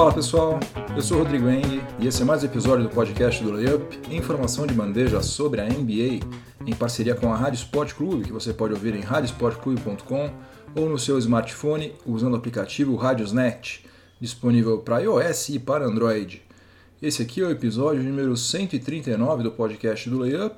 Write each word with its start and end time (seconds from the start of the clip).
Fala 0.00 0.14
pessoal, 0.14 0.58
eu 0.96 1.02
sou 1.02 1.18
Rodrigo 1.18 1.46
Eng 1.50 1.82
e 1.98 2.06
esse 2.06 2.22
é 2.22 2.24
mais 2.24 2.42
um 2.42 2.46
episódio 2.46 2.84
do 2.84 2.88
podcast 2.88 3.44
do 3.44 3.52
Layup, 3.52 4.00
informação 4.10 4.66
de 4.66 4.72
bandeja 4.72 5.20
sobre 5.20 5.60
a 5.60 5.66
NBA, 5.66 6.26
em 6.66 6.74
parceria 6.74 7.14
com 7.14 7.30
a 7.30 7.36
Rádio 7.36 7.58
Sport 7.58 7.92
Clube, 7.92 8.24
que 8.24 8.32
você 8.32 8.54
pode 8.54 8.72
ouvir 8.72 8.94
em 8.94 9.02
radiosportclube.com 9.02 10.30
ou 10.74 10.88
no 10.88 10.98
seu 10.98 11.18
smartphone 11.18 11.92
usando 12.06 12.32
o 12.32 12.36
aplicativo 12.38 12.96
Radiosnet, 12.96 13.84
disponível 14.18 14.78
para 14.78 15.00
iOS 15.00 15.50
e 15.50 15.58
para 15.58 15.84
Android. 15.84 16.40
Esse 17.02 17.20
aqui 17.20 17.42
é 17.42 17.44
o 17.44 17.50
episódio 17.50 18.02
número 18.02 18.34
139 18.34 19.42
do 19.42 19.52
podcast 19.52 20.08
do 20.08 20.20
Layup, 20.20 20.56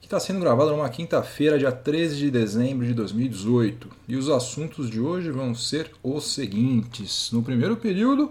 que 0.00 0.06
está 0.06 0.20
sendo 0.20 0.38
gravado 0.38 0.70
numa 0.70 0.88
quinta-feira, 0.88 1.58
dia 1.58 1.72
13 1.72 2.16
de 2.16 2.30
dezembro 2.30 2.86
de 2.86 2.94
2018. 2.94 3.88
E 4.06 4.14
os 4.14 4.30
assuntos 4.30 4.88
de 4.88 5.00
hoje 5.00 5.32
vão 5.32 5.52
ser 5.52 5.90
os 6.00 6.32
seguintes. 6.32 7.30
No 7.32 7.42
primeiro 7.42 7.76
período, 7.76 8.30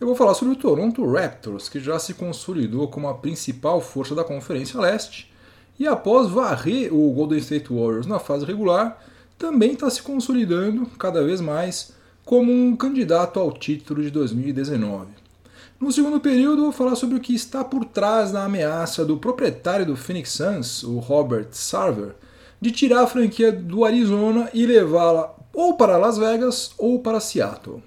eu 0.00 0.06
vou 0.06 0.16
falar 0.16 0.34
sobre 0.34 0.54
o 0.54 0.56
Toronto 0.56 1.04
Raptors, 1.10 1.68
que 1.68 1.78
já 1.78 1.98
se 1.98 2.14
consolidou 2.14 2.88
como 2.88 3.08
a 3.08 3.14
principal 3.14 3.80
força 3.80 4.14
da 4.14 4.24
Conferência 4.24 4.80
Leste, 4.80 5.32
e 5.78 5.86
após 5.86 6.28
varrer 6.28 6.92
o 6.92 7.12
Golden 7.12 7.38
State 7.38 7.72
Warriors 7.72 8.06
na 8.06 8.18
fase 8.18 8.44
regular, 8.44 9.02
também 9.38 9.72
está 9.72 9.88
se 9.90 10.02
consolidando 10.02 10.86
cada 10.98 11.22
vez 11.22 11.40
mais 11.40 11.92
como 12.24 12.50
um 12.52 12.76
candidato 12.76 13.38
ao 13.38 13.52
título 13.52 14.02
de 14.02 14.10
2019. 14.10 15.08
No 15.78 15.92
segundo 15.92 16.20
período, 16.20 16.62
vou 16.62 16.72
falar 16.72 16.96
sobre 16.96 17.16
o 17.16 17.20
que 17.20 17.34
está 17.34 17.62
por 17.62 17.84
trás 17.84 18.32
da 18.32 18.44
ameaça 18.44 19.04
do 19.04 19.16
proprietário 19.16 19.84
do 19.84 19.96
Phoenix 19.96 20.30
Suns, 20.30 20.82
o 20.82 20.98
Robert 20.98 21.48
Sarver, 21.50 22.14
de 22.60 22.70
tirar 22.70 23.02
a 23.02 23.06
franquia 23.06 23.52
do 23.52 23.84
Arizona 23.84 24.48
e 24.54 24.64
levá-la 24.64 25.34
ou 25.52 25.74
para 25.74 25.98
Las 25.98 26.16
Vegas 26.16 26.72
ou 26.78 27.00
para 27.00 27.20
Seattle. 27.20 27.82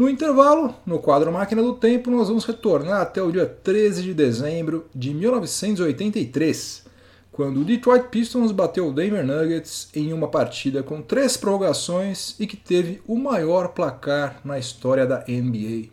No 0.00 0.08
intervalo, 0.08 0.74
no 0.86 0.98
quadro 0.98 1.30
Máquina 1.30 1.62
do 1.62 1.74
Tempo, 1.74 2.10
nós 2.10 2.28
vamos 2.28 2.46
retornar 2.46 3.02
até 3.02 3.22
o 3.22 3.30
dia 3.30 3.44
13 3.44 4.02
de 4.02 4.14
dezembro 4.14 4.86
de 4.94 5.12
1983, 5.12 6.86
quando 7.30 7.60
o 7.60 7.64
Detroit 7.66 8.08
Pistons 8.08 8.50
bateu 8.50 8.88
o 8.88 8.94
Denver 8.94 9.22
Nuggets 9.22 9.90
em 9.94 10.14
uma 10.14 10.28
partida 10.28 10.82
com 10.82 11.02
três 11.02 11.36
prorrogações 11.36 12.34
e 12.40 12.46
que 12.46 12.56
teve 12.56 13.02
o 13.06 13.14
maior 13.14 13.74
placar 13.74 14.40
na 14.42 14.58
história 14.58 15.06
da 15.06 15.22
NBA. 15.28 15.90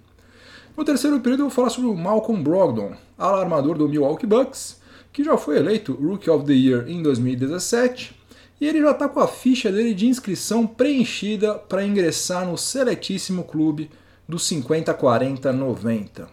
No 0.77 0.85
terceiro 0.85 1.19
período, 1.19 1.41
eu 1.41 1.47
vou 1.47 1.53
falar 1.53 1.69
sobre 1.69 1.89
o 1.89 1.93
Malcolm 1.93 2.41
Brogdon, 2.41 2.93
alarmador 3.17 3.77
do 3.77 3.89
Milwaukee 3.89 4.25
Bucks, 4.25 4.79
que 5.11 5.21
já 5.21 5.35
foi 5.35 5.57
eleito 5.57 5.91
Rookie 5.91 6.29
of 6.29 6.45
the 6.45 6.53
Year 6.53 6.87
em 6.87 7.03
2017, 7.03 8.16
e 8.59 8.67
ele 8.67 8.81
já 8.81 8.91
está 8.91 9.07
com 9.07 9.19
a 9.19 9.27
ficha 9.27 9.71
dele 9.71 9.93
de 9.93 10.07
inscrição 10.07 10.65
preenchida 10.65 11.55
para 11.55 11.85
ingressar 11.85 12.45
no 12.45 12.57
seletíssimo 12.57 13.43
clube 13.43 13.89
dos 14.27 14.45
50, 14.47 14.93
40, 14.93 15.53
90. 15.53 16.27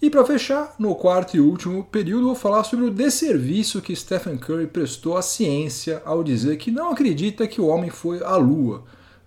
E 0.00 0.10
para 0.10 0.24
fechar, 0.24 0.74
no 0.78 0.94
quarto 0.94 1.36
e 1.36 1.40
último 1.40 1.84
período, 1.84 2.26
vou 2.26 2.34
falar 2.34 2.64
sobre 2.64 2.86
o 2.86 2.90
desserviço 2.90 3.80
que 3.80 3.94
Stephen 3.94 4.36
Curry 4.36 4.66
prestou 4.66 5.16
à 5.16 5.22
ciência 5.22 6.02
ao 6.04 6.24
dizer 6.24 6.56
que 6.56 6.70
não 6.70 6.90
acredita 6.90 7.46
que 7.46 7.60
o 7.60 7.66
homem 7.66 7.90
foi 7.90 8.22
à 8.24 8.36
Lua 8.36 8.82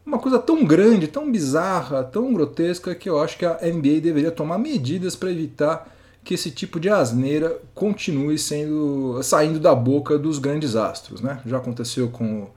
uma 0.06 0.20
coisa 0.20 0.38
tão 0.38 0.64
grande, 0.64 1.08
tão 1.08 1.32
bizarra, 1.32 2.04
tão 2.04 2.32
grotesca 2.32 2.94
que 2.94 3.10
eu 3.10 3.20
acho 3.20 3.38
que 3.38 3.46
a 3.46 3.58
NBA 3.64 4.02
deveria 4.02 4.32
tomar 4.32 4.60
medidas 4.60 5.16
para 5.16 5.32
evitar 5.32 5.95
que 6.26 6.34
esse 6.34 6.50
tipo 6.50 6.80
de 6.80 6.90
asneira 6.90 7.62
continue 7.76 8.38
sendo 8.40 9.22
saindo 9.22 9.60
da 9.60 9.76
boca 9.76 10.18
dos 10.18 10.40
grandes 10.40 10.76
astros, 10.76 11.22
né? 11.22 11.40
Já 11.46 11.58
aconteceu 11.58 12.10
com 12.10 12.42
o 12.42 12.50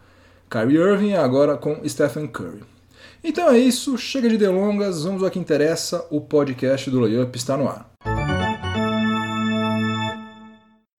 Kyrie 0.48 0.78
Irving, 0.78 1.12
agora 1.12 1.54
com 1.58 1.86
Stephen 1.86 2.26
Curry. 2.26 2.64
Então 3.22 3.50
é 3.50 3.58
isso, 3.58 3.98
chega 3.98 4.26
de 4.26 4.38
delongas, 4.38 5.04
vamos 5.04 5.22
ao 5.22 5.30
que 5.30 5.38
interessa, 5.38 6.06
o 6.10 6.18
podcast 6.18 6.90
do 6.90 6.98
Layup 6.98 7.36
está 7.36 7.58
no 7.58 7.68
ar. 7.68 7.90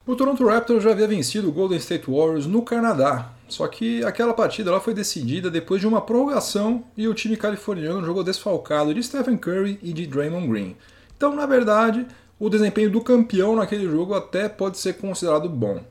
O 0.05 0.15
Toronto 0.15 0.45
Raptors 0.45 0.83
já 0.83 0.91
havia 0.91 1.07
vencido 1.07 1.49
o 1.49 1.51
Golden 1.51 1.77
State 1.77 2.09
Warriors 2.09 2.45
no 2.45 2.61
Canadá, 2.61 3.31
só 3.47 3.67
que 3.67 4.03
aquela 4.03 4.33
partida 4.33 4.71
lá 4.71 4.79
foi 4.79 4.93
decidida 4.93 5.49
depois 5.49 5.81
de 5.81 5.87
uma 5.87 6.01
prorrogação 6.01 6.83
e 6.95 7.07
o 7.07 7.13
time 7.15 7.35
californiano 7.35 8.05
jogou 8.05 8.23
desfalcado 8.23 8.93
de 8.93 9.01
Stephen 9.01 9.37
Curry 9.37 9.79
e 9.81 9.91
de 9.91 10.05
Draymond 10.05 10.47
Green. 10.47 10.75
Então, 11.17 11.35
na 11.35 11.45
verdade, 11.45 12.05
o 12.39 12.49
desempenho 12.49 12.89
do 12.89 13.01
campeão 13.01 13.55
naquele 13.55 13.85
jogo 13.85 14.13
até 14.13 14.47
pode 14.47 14.77
ser 14.77 14.93
considerado 14.93 15.49
bom. 15.49 15.81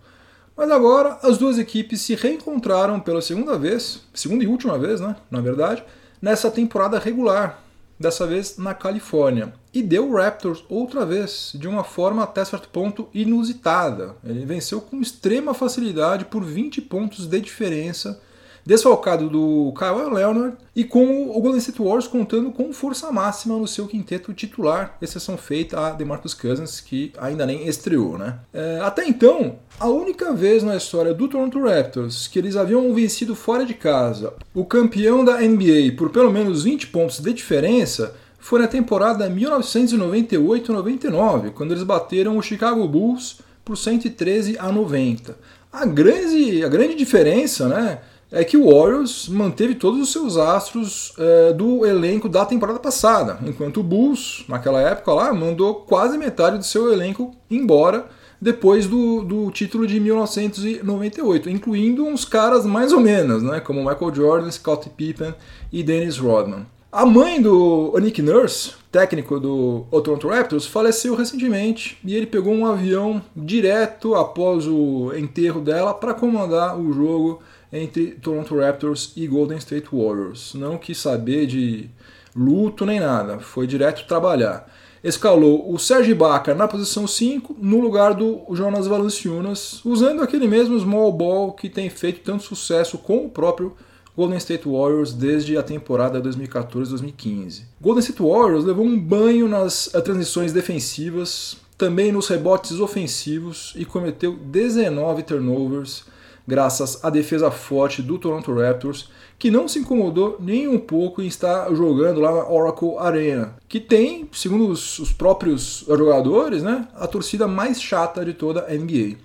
Mas 0.56 0.70
agora 0.70 1.18
as 1.22 1.38
duas 1.38 1.58
equipes 1.58 2.00
se 2.00 2.14
reencontraram 2.14 2.98
pela 2.98 3.22
segunda 3.22 3.56
vez, 3.58 4.02
segunda 4.14 4.42
e 4.42 4.48
última 4.48 4.78
vez, 4.78 5.00
né, 5.00 5.14
na 5.30 5.40
verdade, 5.40 5.84
nessa 6.20 6.50
temporada 6.50 6.98
regular, 6.98 7.62
dessa 7.98 8.26
vez 8.26 8.56
na 8.56 8.74
Califórnia. 8.74 9.52
E 9.72 9.82
deu 9.82 10.08
o 10.08 10.16
Raptors 10.16 10.64
outra 10.68 11.04
vez, 11.04 11.52
de 11.54 11.68
uma 11.68 11.84
forma 11.84 12.22
até 12.22 12.44
certo 12.44 12.68
ponto 12.70 13.08
inusitada. 13.12 14.16
Ele 14.24 14.44
venceu 14.44 14.80
com 14.80 15.00
extrema 15.00 15.54
facilidade 15.54 16.24
por 16.24 16.42
20 16.42 16.80
pontos 16.82 17.26
de 17.26 17.40
diferença 17.40 18.20
desfalcado 18.68 19.28
do 19.30 19.72
Kyle 19.72 20.12
Leonard 20.12 20.58
e 20.76 20.84
com 20.84 21.30
o 21.30 21.40
Golden 21.40 21.56
State 21.56 21.78
Warriors 21.78 22.06
contando 22.06 22.52
com 22.52 22.70
força 22.70 23.10
máxima 23.10 23.56
no 23.56 23.66
seu 23.66 23.86
quinteto 23.86 24.34
titular, 24.34 24.98
exceção 25.00 25.38
feita 25.38 25.80
a 25.80 25.92
DeMarcus 25.92 26.34
Cousins, 26.34 26.78
que 26.78 27.10
ainda 27.16 27.46
nem 27.46 27.66
estreou. 27.66 28.18
Né? 28.18 28.38
É, 28.52 28.78
até 28.82 29.08
então, 29.08 29.56
a 29.80 29.88
única 29.88 30.34
vez 30.34 30.62
na 30.62 30.76
história 30.76 31.14
do 31.14 31.26
Toronto 31.26 31.58
Raptors 31.62 32.28
que 32.28 32.38
eles 32.38 32.56
haviam 32.56 32.92
vencido 32.92 33.34
fora 33.34 33.64
de 33.64 33.72
casa 33.72 34.34
o 34.54 34.66
campeão 34.66 35.24
da 35.24 35.40
NBA 35.40 35.94
por 35.96 36.10
pelo 36.10 36.30
menos 36.30 36.64
20 36.64 36.88
pontos 36.88 37.20
de 37.20 37.32
diferença 37.32 38.14
foi 38.38 38.60
na 38.60 38.68
temporada 38.68 39.30
1998-99, 39.30 41.52
quando 41.52 41.72
eles 41.72 41.84
bateram 41.84 42.36
o 42.36 42.42
Chicago 42.42 42.86
Bulls 42.86 43.38
por 43.64 43.78
113 43.78 44.58
a 44.58 44.70
90. 44.70 45.34
A 45.72 45.86
grande, 45.86 46.62
a 46.62 46.68
grande 46.68 46.94
diferença, 46.94 47.66
né? 47.66 48.00
É 48.30 48.44
que 48.44 48.56
o 48.56 48.70
Warriors 48.70 49.28
manteve 49.28 49.74
todos 49.74 50.00
os 50.00 50.12
seus 50.12 50.36
astros 50.36 51.14
é, 51.18 51.52
do 51.52 51.86
elenco 51.86 52.28
da 52.28 52.44
temporada 52.44 52.78
passada, 52.78 53.38
enquanto 53.46 53.80
o 53.80 53.82
Bulls, 53.82 54.44
naquela 54.48 54.80
época 54.80 55.12
lá, 55.12 55.32
mandou 55.32 55.76
quase 55.76 56.18
metade 56.18 56.58
do 56.58 56.64
seu 56.64 56.92
elenco 56.92 57.34
embora 57.50 58.06
depois 58.40 58.86
do, 58.86 59.24
do 59.24 59.50
título 59.50 59.86
de 59.86 59.98
1998, 59.98 61.50
incluindo 61.50 62.04
uns 62.04 62.24
caras 62.24 62.64
mais 62.64 62.92
ou 62.92 63.00
menos, 63.00 63.42
né, 63.42 63.60
como 63.60 63.80
Michael 63.80 64.14
Jordan, 64.14 64.50
Scottie 64.50 64.90
Pippen 64.90 65.34
e 65.72 65.82
Dennis 65.82 66.18
Rodman. 66.18 66.66
A 66.90 67.04
mãe 67.04 67.40
do 67.42 67.94
Nick 68.00 68.22
Nurse, 68.22 68.72
técnico 68.90 69.38
do 69.38 69.84
Toronto 69.90 70.28
Raptors, 70.28 70.66
faleceu 70.66 71.14
recentemente 71.14 71.98
e 72.02 72.14
ele 72.14 72.24
pegou 72.24 72.54
um 72.54 72.64
avião 72.64 73.20
direto 73.36 74.14
após 74.14 74.66
o 74.66 75.12
enterro 75.14 75.60
dela 75.60 75.92
para 75.92 76.14
comandar 76.14 76.80
o 76.80 76.90
jogo 76.90 77.40
entre 77.72 78.12
Toronto 78.12 78.58
Raptors 78.58 79.12
e 79.16 79.26
Golden 79.26 79.58
State 79.58 79.88
Warriors. 79.92 80.54
Não 80.54 80.78
quis 80.78 80.98
saber 80.98 81.46
de 81.46 81.88
luto 82.34 82.86
nem 82.86 83.00
nada, 83.00 83.38
foi 83.38 83.66
direto 83.66 84.06
trabalhar. 84.06 84.72
Escalou 85.02 85.72
o 85.72 85.78
Serge 85.78 86.10
Ibaka 86.10 86.54
na 86.54 86.66
posição 86.66 87.06
5, 87.06 87.56
no 87.60 87.80
lugar 87.80 88.14
do 88.14 88.42
Jonas 88.52 88.86
Valanciunas, 88.86 89.80
usando 89.84 90.22
aquele 90.22 90.48
mesmo 90.48 90.78
small 90.78 91.12
ball 91.12 91.52
que 91.52 91.68
tem 91.68 91.88
feito 91.88 92.20
tanto 92.20 92.42
sucesso 92.42 92.98
com 92.98 93.24
o 93.24 93.30
próprio 93.30 93.76
Golden 94.16 94.38
State 94.38 94.68
Warriors 94.68 95.12
desde 95.12 95.56
a 95.56 95.62
temporada 95.62 96.20
2014-2015. 96.20 97.62
Golden 97.80 98.00
State 98.00 98.20
Warriors 98.20 98.64
levou 98.64 98.84
um 98.84 98.98
banho 98.98 99.46
nas 99.46 99.94
eh, 99.94 100.00
transições 100.00 100.52
defensivas, 100.52 101.56
também 101.76 102.10
nos 102.10 102.26
rebotes 102.26 102.80
ofensivos 102.80 103.72
e 103.76 103.84
cometeu 103.84 104.36
19 104.36 105.22
turnovers 105.22 106.04
graças 106.48 107.04
à 107.04 107.10
defesa 107.10 107.50
forte 107.50 108.00
do 108.00 108.16
Toronto 108.16 108.54
Raptors, 108.54 109.10
que 109.38 109.50
não 109.50 109.68
se 109.68 109.80
incomodou 109.80 110.38
nem 110.40 110.66
um 110.66 110.78
pouco 110.78 111.20
em 111.20 111.26
estar 111.26 111.70
jogando 111.74 112.22
lá 112.22 112.32
na 112.32 112.48
Oracle 112.48 112.96
Arena, 112.98 113.54
que 113.68 113.78
tem, 113.78 114.26
segundo 114.32 114.66
os, 114.66 114.98
os 114.98 115.12
próprios 115.12 115.84
jogadores, 115.86 116.62
né, 116.62 116.88
a 116.94 117.06
torcida 117.06 117.46
mais 117.46 117.82
chata 117.82 118.24
de 118.24 118.32
toda 118.32 118.64
a 118.66 118.72
NBA. 118.72 119.18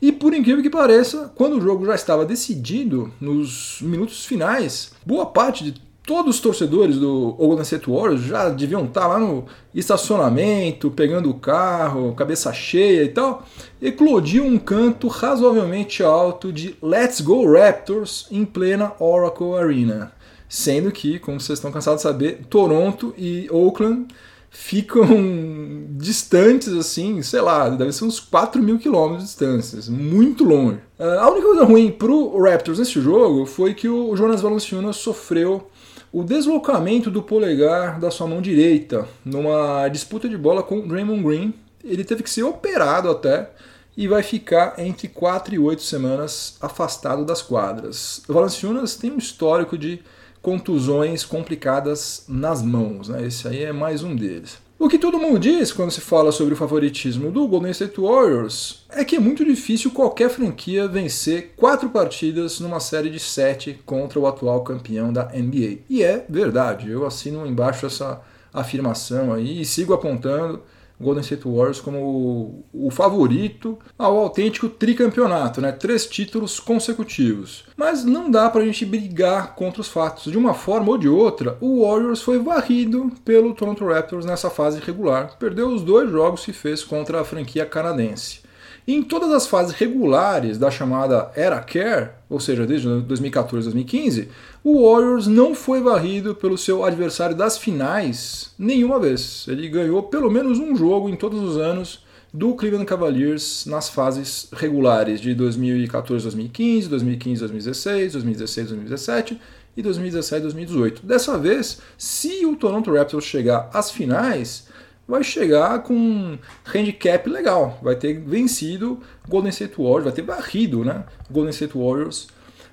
E 0.00 0.10
por 0.10 0.32
incrível 0.32 0.62
que 0.62 0.70
pareça, 0.70 1.30
quando 1.34 1.58
o 1.58 1.60
jogo 1.60 1.84
já 1.84 1.94
estava 1.94 2.24
decidido, 2.24 3.12
nos 3.20 3.78
minutos 3.82 4.24
finais, 4.24 4.92
boa 5.04 5.26
parte 5.26 5.62
de 5.64 5.74
todos 6.04 6.36
os 6.36 6.40
torcedores 6.40 6.98
do 6.98 7.32
Golden 7.32 7.62
State 7.62 7.88
Warriors 7.88 8.22
já 8.22 8.48
deviam 8.48 8.84
estar 8.84 9.06
lá 9.06 9.18
no 9.18 9.46
estacionamento, 9.74 10.90
pegando 10.90 11.30
o 11.30 11.34
carro, 11.34 12.14
cabeça 12.14 12.52
cheia 12.52 13.04
e 13.04 13.08
tal, 13.08 13.46
eclodiu 13.80 14.44
um 14.44 14.58
canto 14.58 15.06
razoavelmente 15.08 16.02
alto 16.02 16.52
de 16.52 16.76
Let's 16.82 17.20
Go 17.20 17.50
Raptors 17.50 18.26
em 18.30 18.44
plena 18.44 18.92
Oracle 18.98 19.54
Arena. 19.54 20.12
Sendo 20.48 20.90
que, 20.92 21.18
como 21.18 21.40
vocês 21.40 21.58
estão 21.58 21.72
cansados 21.72 22.02
de 22.02 22.08
saber, 22.08 22.40
Toronto 22.50 23.14
e 23.16 23.48
Oakland 23.50 24.08
ficam 24.50 25.06
distantes, 25.96 26.68
assim, 26.68 27.22
sei 27.22 27.40
lá, 27.40 27.70
deve 27.70 27.92
ser 27.92 28.04
uns 28.04 28.20
4 28.20 28.62
mil 28.62 28.78
quilômetros 28.78 29.22
de 29.22 29.28
distâncias, 29.28 29.88
muito 29.88 30.44
longe. 30.44 30.78
Ah, 30.98 31.22
a 31.22 31.30
única 31.30 31.46
coisa 31.46 31.64
ruim 31.64 31.90
pro 31.90 32.38
Raptors 32.42 32.78
nesse 32.78 33.00
jogo 33.00 33.46
foi 33.46 33.72
que 33.72 33.88
o 33.88 34.14
Jonas 34.14 34.42
Valanciunas 34.42 34.96
sofreu 34.96 35.70
o 36.12 36.22
deslocamento 36.22 37.10
do 37.10 37.22
polegar 37.22 37.98
da 37.98 38.10
sua 38.10 38.26
mão 38.26 38.42
direita 38.42 39.08
numa 39.24 39.88
disputa 39.88 40.28
de 40.28 40.36
bola 40.36 40.62
com 40.62 40.80
o 40.80 40.86
Draymond 40.86 41.22
Green. 41.22 41.54
Ele 41.82 42.04
teve 42.04 42.22
que 42.22 42.30
ser 42.30 42.42
operado 42.42 43.10
até 43.10 43.50
e 43.96 44.06
vai 44.06 44.22
ficar 44.22 44.78
entre 44.78 45.08
4 45.08 45.54
e 45.54 45.58
8 45.58 45.82
semanas 45.82 46.56
afastado 46.60 47.24
das 47.24 47.40
quadras. 47.40 48.22
O 48.28 48.32
Valanciunas 48.34 48.94
tem 48.94 49.10
um 49.10 49.18
histórico 49.18 49.76
de 49.76 50.02
contusões 50.42 51.24
complicadas 51.24 52.24
nas 52.28 52.62
mãos, 52.62 53.08
né? 53.08 53.26
esse 53.26 53.48
aí 53.48 53.62
é 53.62 53.72
mais 53.72 54.02
um 54.02 54.14
deles. 54.14 54.61
O 54.82 54.88
que 54.88 54.98
todo 54.98 55.16
mundo 55.16 55.38
diz 55.38 55.72
quando 55.72 55.92
se 55.92 56.00
fala 56.00 56.32
sobre 56.32 56.54
o 56.54 56.56
favoritismo 56.56 57.30
do 57.30 57.46
Golden 57.46 57.70
State 57.70 58.00
Warriors 58.00 58.84
é 58.90 59.04
que 59.04 59.14
é 59.14 59.20
muito 59.20 59.44
difícil 59.44 59.92
qualquer 59.92 60.28
franquia 60.28 60.88
vencer 60.88 61.52
quatro 61.56 61.88
partidas 61.88 62.58
numa 62.58 62.80
série 62.80 63.08
de 63.08 63.20
sete 63.20 63.78
contra 63.86 64.18
o 64.18 64.26
atual 64.26 64.64
campeão 64.64 65.12
da 65.12 65.26
NBA. 65.26 65.82
E 65.88 66.02
é 66.02 66.26
verdade, 66.28 66.90
eu 66.90 67.06
assino 67.06 67.46
embaixo 67.46 67.86
essa 67.86 68.20
afirmação 68.52 69.32
aí 69.32 69.60
e 69.60 69.64
sigo 69.64 69.94
apontando 69.94 70.60
Golden 71.02 71.22
State 71.22 71.44
Warriors 71.44 71.80
como 71.80 72.64
o, 72.72 72.90
favorito 72.90 73.78
ao 73.98 74.18
autêntico 74.18 74.68
tricampeonato, 74.68 75.60
né? 75.60 75.72
Três 75.72 76.06
títulos 76.06 76.60
consecutivos. 76.60 77.64
Mas 77.76 78.04
não 78.04 78.30
dá 78.30 78.48
para 78.48 78.62
a 78.62 78.64
gente 78.64 78.86
brigar 78.86 79.54
contra 79.54 79.80
os 79.80 79.88
fatos. 79.88 80.30
De 80.30 80.38
uma 80.38 80.54
forma 80.54 80.90
ou 80.90 80.98
de 80.98 81.08
outra, 81.08 81.58
o 81.60 81.84
Warriors 81.84 82.22
foi 82.22 82.38
varrido 82.38 83.10
pelo 83.24 83.54
Toronto 83.54 83.84
Raptors 83.84 84.24
nessa 84.24 84.48
fase 84.48 84.80
regular. 84.80 85.36
Perdeu 85.38 85.68
os 85.68 85.82
dois 85.82 86.10
jogos 86.10 86.44
que 86.44 86.52
fez 86.52 86.84
contra 86.84 87.20
a 87.20 87.24
franquia 87.24 87.66
canadense. 87.66 88.40
E 88.86 88.94
em 88.94 89.02
todas 89.02 89.30
as 89.30 89.46
fases 89.46 89.74
regulares 89.74 90.58
da 90.58 90.70
chamada 90.70 91.30
Era 91.36 91.60
Care, 91.60 92.10
ou 92.28 92.40
seja, 92.40 92.66
desde 92.66 92.88
2014 92.88 93.66
2015, 93.66 94.28
o 94.64 94.88
Warriors 94.88 95.26
não 95.26 95.54
foi 95.54 95.80
varrido 95.80 96.34
pelo 96.34 96.56
seu 96.56 96.84
adversário 96.84 97.34
das 97.34 97.58
finais 97.58 98.52
nenhuma 98.56 99.00
vez. 99.00 99.44
Ele 99.48 99.68
ganhou 99.68 100.04
pelo 100.04 100.30
menos 100.30 100.58
um 100.58 100.76
jogo 100.76 101.08
em 101.08 101.16
todos 101.16 101.40
os 101.40 101.56
anos 101.56 102.04
do 102.32 102.54
Cleveland 102.54 102.86
Cavaliers 102.86 103.66
nas 103.66 103.88
fases 103.88 104.48
regulares 104.52 105.20
de 105.20 105.34
2014 105.34 106.22
2015, 106.24 106.88
2015 106.88 107.40
2016, 107.40 108.12
2016 108.12 108.68
2017 108.68 109.40
e 109.76 109.82
2017 109.82 110.42
2018. 110.42 111.06
Dessa 111.06 111.36
vez, 111.36 111.80
se 111.98 112.46
o 112.46 112.54
Toronto 112.54 112.94
Raptors 112.94 113.24
chegar 113.24 113.68
às 113.74 113.90
finais, 113.90 114.68
vai 115.08 115.24
chegar 115.24 115.82
com 115.82 115.94
um 115.94 116.38
handicap 116.72 117.28
legal. 117.28 117.78
Vai 117.82 117.96
ter 117.96 118.20
vencido 118.20 119.00
Golden 119.28 119.50
State 119.50 119.74
Warriors, 119.76 120.04
vai 120.04 120.12
ter 120.12 120.22
varrido 120.22 120.84
né, 120.84 121.04
Golden 121.30 121.50
State 121.50 121.76
Warriors 121.76 122.28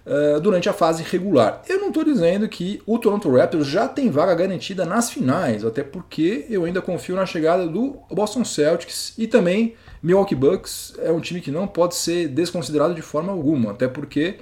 uh, 0.05 0.39
durante 0.39 0.69
a 0.69 0.73
fase 0.73 1.03
regular. 1.03 1.61
Eu 1.67 1.79
não 1.79 1.89
estou 1.89 2.03
dizendo 2.03 2.47
que 2.47 2.81
o 2.85 2.97
Toronto 2.97 3.29
Raptors 3.29 3.67
já 3.67 3.87
tem 3.87 4.09
vaga 4.09 4.35
garantida 4.35 4.85
nas 4.85 5.09
finais, 5.09 5.63
até 5.65 5.83
porque 5.83 6.45
eu 6.49 6.65
ainda 6.65 6.81
confio 6.81 7.15
na 7.15 7.25
chegada 7.25 7.67
do 7.67 7.97
Boston 8.11 8.43
Celtics 8.43 9.13
e 9.17 9.27
também 9.27 9.75
Milwaukee 10.01 10.35
Bucks 10.35 10.93
é 10.99 11.11
um 11.11 11.19
time 11.19 11.41
que 11.41 11.51
não 11.51 11.67
pode 11.67 11.95
ser 11.95 12.27
desconsiderado 12.27 12.93
de 12.93 13.01
forma 13.01 13.31
alguma, 13.31 13.71
até 13.71 13.87
porque 13.87 14.37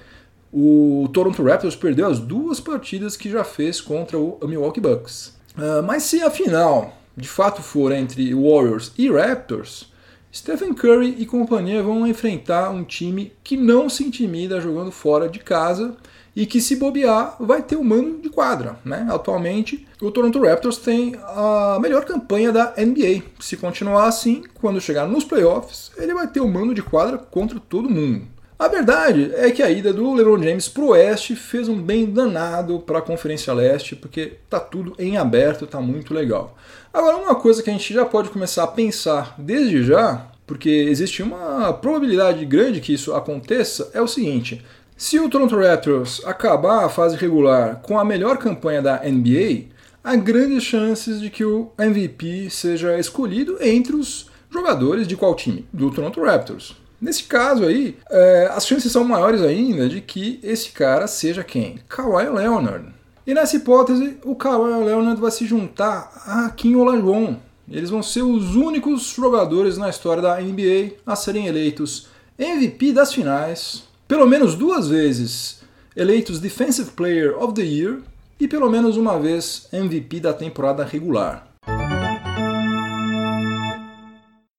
o 0.51 1.09
Toronto 1.13 1.43
Raptors 1.43 1.75
perdeu 1.75 2.07
as 2.07 2.19
duas 2.19 2.59
partidas 2.59 3.17
que 3.17 3.29
já 3.29 3.43
fez 3.43 3.81
contra 3.81 4.17
o 4.17 4.39
Milwaukee 4.43 4.81
Bucks. 4.81 5.35
Uh, 5.57 5.81
mas 5.83 6.03
se 6.03 6.21
a 6.21 6.29
final 6.29 6.93
de 7.15 7.27
fato 7.27 7.63
for 7.63 7.91
entre 7.91 8.33
Warriors 8.33 8.91
e 8.95 9.09
Raptors, 9.09 9.91
Stephen 10.37 10.71
Curry 10.71 11.15
e 11.17 11.25
companhia 11.25 11.81
vão 11.81 12.05
enfrentar 12.05 12.69
um 12.69 12.83
time 12.83 13.33
que 13.43 13.57
não 13.57 13.89
se 13.89 14.03
intimida 14.03 14.61
jogando 14.61 14.91
fora 14.91 15.27
de 15.27 15.39
casa 15.39 15.97
e 16.35 16.45
que 16.45 16.61
se 16.61 16.75
bobear 16.75 17.35
vai 17.39 17.63
ter 17.63 17.75
o 17.75 17.79
um 17.79 17.83
mano 17.83 18.19
de 18.21 18.29
quadra. 18.29 18.77
Né? 18.85 19.07
Atualmente, 19.09 19.87
o 19.99 20.11
Toronto 20.11 20.39
Raptors 20.39 20.77
tem 20.77 21.15
a 21.23 21.79
melhor 21.81 22.05
campanha 22.05 22.51
da 22.51 22.71
NBA. 22.77 23.23
Se 23.39 23.57
continuar 23.57 24.05
assim, 24.05 24.43
quando 24.53 24.79
chegar 24.79 25.07
nos 25.07 25.23
playoffs, 25.23 25.91
ele 25.97 26.13
vai 26.13 26.27
ter 26.27 26.39
o 26.39 26.45
um 26.45 26.51
mano 26.51 26.75
de 26.75 26.83
quadra 26.83 27.17
contra 27.17 27.59
todo 27.59 27.89
mundo. 27.89 28.27
A 28.59 28.67
verdade 28.67 29.31
é 29.35 29.51
que 29.51 29.61
a 29.61 29.69
ida 29.69 29.93
do 29.93 30.15
LeBron 30.15 30.41
James 30.41 30.67
pro 30.67 30.87
Oeste 30.87 31.35
fez 31.35 31.69
um 31.69 31.79
bem 31.79 32.07
danado 32.07 32.79
para 32.79 32.97
a 32.97 33.03
Conferência 33.03 33.53
Leste, 33.53 33.95
porque 33.95 34.33
tá 34.49 34.59
tudo 34.59 34.95
em 34.97 35.15
aberto, 35.15 35.67
tá 35.67 35.79
muito 35.79 36.11
legal. 36.11 36.57
Agora, 36.91 37.17
uma 37.17 37.35
coisa 37.35 37.61
que 37.61 37.69
a 37.69 37.73
gente 37.73 37.93
já 37.93 38.03
pode 38.03 38.29
começar 38.29 38.63
a 38.63 38.67
pensar 38.67 39.35
desde 39.37 39.83
já, 39.83 40.25
porque 40.47 40.69
existe 40.69 41.21
uma 41.21 41.71
probabilidade 41.71 42.43
grande 42.47 42.81
que 42.81 42.93
isso 42.93 43.13
aconteça, 43.13 43.91
é 43.93 44.01
o 44.01 44.07
seguinte: 44.07 44.65
se 44.95 45.19
o 45.19 45.29
Toronto 45.29 45.55
Raptors 45.55 46.25
acabar 46.25 46.83
a 46.83 46.89
fase 46.89 47.15
regular 47.15 47.79
com 47.83 47.99
a 47.99 48.03
melhor 48.03 48.39
campanha 48.39 48.81
da 48.81 49.03
NBA, 49.03 49.65
há 50.03 50.15
grandes 50.15 50.63
chances 50.63 51.21
de 51.21 51.29
que 51.29 51.45
o 51.45 51.69
MVP 51.77 52.49
seja 52.49 52.97
escolhido 52.97 53.59
entre 53.61 53.95
os 53.95 54.31
jogadores 54.49 55.07
de 55.07 55.15
qual 55.15 55.35
time? 55.35 55.67
Do 55.71 55.91
Toronto 55.91 56.19
Raptors. 56.23 56.86
Nesse 56.99 57.23
caso 57.23 57.65
aí, 57.65 57.95
é, 58.09 58.49
as 58.51 58.65
chances 58.65 58.91
são 58.91 59.03
maiores 59.03 59.41
ainda 59.41 59.87
de 59.87 60.01
que 60.01 60.39
esse 60.41 60.71
cara 60.71 61.07
seja 61.07 61.43
quem? 61.43 61.79
Kawhi 61.87 62.27
Leonard. 62.29 62.87
E 63.25 63.33
nessa 63.33 63.57
hipótese, 63.57 64.17
o 64.23 64.35
Kawhi 64.35 64.85
Leonard 64.85 65.19
vai 65.19 65.31
se 65.31 65.45
juntar 65.45 66.11
a 66.25 66.49
Kim 66.49 66.75
Olajuwon. 66.75 67.35
Eles 67.69 67.89
vão 67.89 68.01
ser 68.01 68.21
os 68.21 68.55
únicos 68.55 69.03
jogadores 69.03 69.77
na 69.77 69.89
história 69.89 70.23
da 70.23 70.39
NBA 70.39 70.93
a 71.05 71.15
serem 71.15 71.47
eleitos 71.47 72.07
MVP 72.39 72.93
das 72.93 73.13
finais, 73.13 73.83
pelo 74.07 74.25
menos 74.25 74.55
duas 74.55 74.87
vezes 74.87 75.59
eleitos 75.95 76.39
Defensive 76.39 76.91
Player 76.91 77.35
of 77.41 77.53
the 77.53 77.63
Year 77.63 77.99
e 78.39 78.47
pelo 78.47 78.69
menos 78.69 78.97
uma 78.97 79.19
vez 79.19 79.67
MVP 79.73 80.19
da 80.19 80.31
temporada 80.31 80.85
regular. 80.85 81.46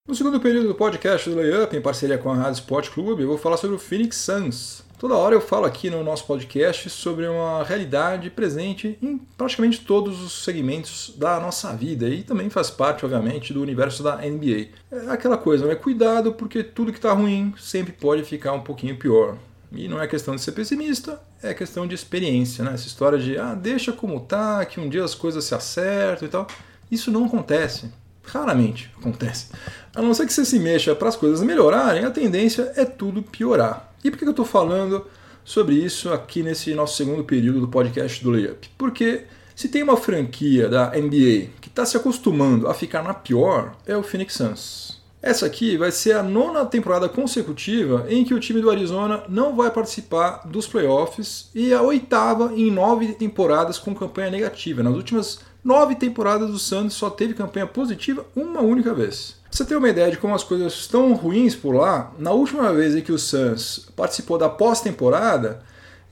No 0.08 0.14
segundo 0.14 0.40
período 0.40 0.68
do 0.68 0.74
podcast 0.74 1.28
do 1.28 1.36
Layup, 1.36 1.76
em 1.76 1.82
parceria 1.82 2.16
com 2.16 2.30
a 2.30 2.34
Rádio 2.34 2.60
Sport 2.60 2.88
Clube, 2.88 3.20
eu 3.20 3.28
vou 3.28 3.36
falar 3.36 3.58
sobre 3.58 3.76
o 3.76 3.78
Phoenix 3.78 4.16
Suns. 4.16 4.82
Toda 4.98 5.14
hora 5.14 5.34
eu 5.34 5.40
falo 5.40 5.66
aqui 5.66 5.90
no 5.90 6.02
nosso 6.02 6.24
podcast 6.24 6.88
sobre 6.88 7.28
uma 7.28 7.62
realidade 7.62 8.30
presente 8.30 8.96
em 9.02 9.18
praticamente 9.36 9.82
todos 9.82 10.22
os 10.22 10.42
segmentos 10.44 11.12
da 11.14 11.38
nossa 11.38 11.76
vida 11.76 12.08
e 12.08 12.22
também 12.22 12.48
faz 12.48 12.70
parte, 12.70 13.04
obviamente, 13.04 13.52
do 13.52 13.60
universo 13.60 14.02
da 14.02 14.16
NBA. 14.16 14.68
É 14.90 15.10
aquela 15.10 15.36
coisa, 15.36 15.66
né? 15.66 15.74
Cuidado 15.74 16.32
porque 16.32 16.64
tudo 16.64 16.90
que 16.90 16.98
está 16.98 17.12
ruim 17.12 17.52
sempre 17.58 17.92
pode 17.92 18.24
ficar 18.24 18.54
um 18.54 18.62
pouquinho 18.62 18.96
pior. 18.96 19.36
E 19.70 19.88
não 19.88 20.00
é 20.00 20.08
questão 20.08 20.34
de 20.34 20.40
ser 20.40 20.52
pessimista, 20.52 21.20
é 21.42 21.52
questão 21.52 21.86
de 21.86 21.94
experiência, 21.94 22.64
né? 22.64 22.72
Essa 22.72 22.86
história 22.86 23.18
de, 23.18 23.36
ah, 23.36 23.54
deixa 23.54 23.92
como 23.92 24.20
tá, 24.20 24.64
que 24.64 24.80
um 24.80 24.88
dia 24.88 25.04
as 25.04 25.14
coisas 25.14 25.44
se 25.44 25.54
acertam 25.54 26.26
e 26.26 26.30
tal. 26.30 26.46
Isso 26.90 27.10
não 27.10 27.26
acontece. 27.26 27.90
Raramente 28.28 28.90
acontece. 28.98 29.46
A 29.94 30.02
não 30.02 30.14
ser 30.14 30.26
que 30.26 30.32
você 30.32 30.44
se 30.44 30.58
mexa 30.58 30.94
para 30.94 31.08
as 31.08 31.16
coisas 31.16 31.42
melhorarem, 31.42 32.04
a 32.04 32.10
tendência 32.10 32.72
é 32.76 32.84
tudo 32.84 33.22
piorar. 33.22 33.92
E 34.04 34.10
por 34.10 34.18
que 34.18 34.24
eu 34.24 34.30
estou 34.30 34.44
falando 34.44 35.06
sobre 35.44 35.74
isso 35.74 36.12
aqui 36.12 36.42
nesse 36.42 36.74
nosso 36.74 36.96
segundo 36.96 37.24
período 37.24 37.60
do 37.60 37.68
podcast 37.68 38.22
do 38.22 38.30
Layup? 38.30 38.68
Porque 38.76 39.24
se 39.56 39.68
tem 39.68 39.82
uma 39.82 39.96
franquia 39.96 40.68
da 40.68 40.90
NBA 40.90 41.48
que 41.60 41.68
está 41.68 41.84
se 41.84 41.96
acostumando 41.96 42.68
a 42.68 42.74
ficar 42.74 43.02
na 43.02 43.12
pior, 43.12 43.74
é 43.86 43.96
o 43.96 44.02
Phoenix 44.02 44.34
Suns. 44.34 44.98
Essa 45.20 45.46
aqui 45.46 45.76
vai 45.76 45.90
ser 45.90 46.12
a 46.12 46.22
nona 46.22 46.64
temporada 46.64 47.08
consecutiva 47.08 48.06
em 48.08 48.24
que 48.24 48.32
o 48.32 48.38
time 48.38 48.60
do 48.60 48.70
Arizona 48.70 49.24
não 49.28 49.56
vai 49.56 49.68
participar 49.68 50.46
dos 50.46 50.68
playoffs 50.68 51.50
e 51.52 51.74
a 51.74 51.82
oitava 51.82 52.52
em 52.54 52.70
nove 52.70 53.14
temporadas 53.14 53.78
com 53.78 53.92
campanha 53.92 54.30
negativa. 54.30 54.80
Nas 54.80 54.94
últimas 54.94 55.40
nove 55.64 55.94
temporadas 55.94 56.50
do 56.50 56.58
Santos 56.58 56.96
só 56.96 57.10
teve 57.10 57.34
campanha 57.34 57.66
positiva 57.66 58.24
uma 58.34 58.60
única 58.60 58.94
vez. 58.94 59.36
Pra 59.42 59.56
você 59.56 59.64
ter 59.64 59.76
uma 59.76 59.88
ideia 59.88 60.10
de 60.10 60.18
como 60.18 60.34
as 60.34 60.44
coisas 60.44 60.74
estão 60.74 61.14
ruins 61.14 61.54
por 61.54 61.74
lá, 61.74 62.12
na 62.18 62.32
última 62.32 62.72
vez 62.72 62.94
em 62.94 63.00
que 63.00 63.12
o 63.12 63.18
Suns 63.18 63.88
participou 63.96 64.36
da 64.36 64.48
pós-temporada, 64.48 65.62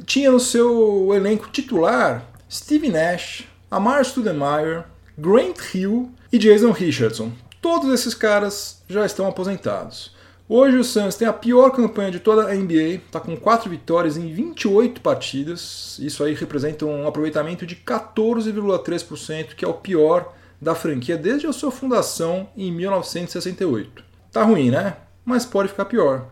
tinha 0.05 0.31
no 0.31 0.41
seu 0.41 1.11
elenco 1.15 1.49
titular 1.51 2.27
Steve 2.51 2.89
Nash, 2.89 3.45
Amar 3.71 4.05
Stoudemire, 4.05 4.85
Grant 5.19 5.75
Hill 5.75 6.11
e 6.33 6.39
Jason 6.39 6.71
Richardson. 6.71 7.33
Todos 7.61 7.93
esses 7.93 8.15
caras 8.15 8.83
já 8.89 9.05
estão 9.05 9.27
aposentados. 9.27 10.16
Hoje 10.49 10.77
o 10.77 10.85
Suns 10.85 11.17
tem 11.17 11.27
a 11.27 11.33
pior 11.33 11.71
campanha 11.71 12.13
de 12.13 12.21
toda 12.21 12.49
a 12.49 12.55
NBA, 12.55 13.01
está 13.05 13.19
com 13.19 13.37
4 13.37 13.69
vitórias 13.69 14.17
em 14.17 14.33
28 14.33 15.01
partidas. 15.01 15.99
Isso 15.99 16.23
aí 16.23 16.35
representa 16.35 16.87
um 16.87 17.05
aproveitamento 17.05 17.67
de 17.67 17.75
14,3%, 17.75 19.57
que 19.57 19.65
é 19.65 19.69
o 19.69 19.75
pior 19.75 20.33
da 20.61 20.73
franquia 20.73 21.17
desde 21.17 21.49
a 21.49 21.53
sua 21.53 21.73
fundação 21.73 22.49
em 22.57 22.71
1968. 22.71 24.05
Tá 24.31 24.45
ruim, 24.45 24.71
né? 24.71 24.99
Mas 25.25 25.45
pode 25.45 25.69
ficar 25.69 25.87
pior. 25.87 26.29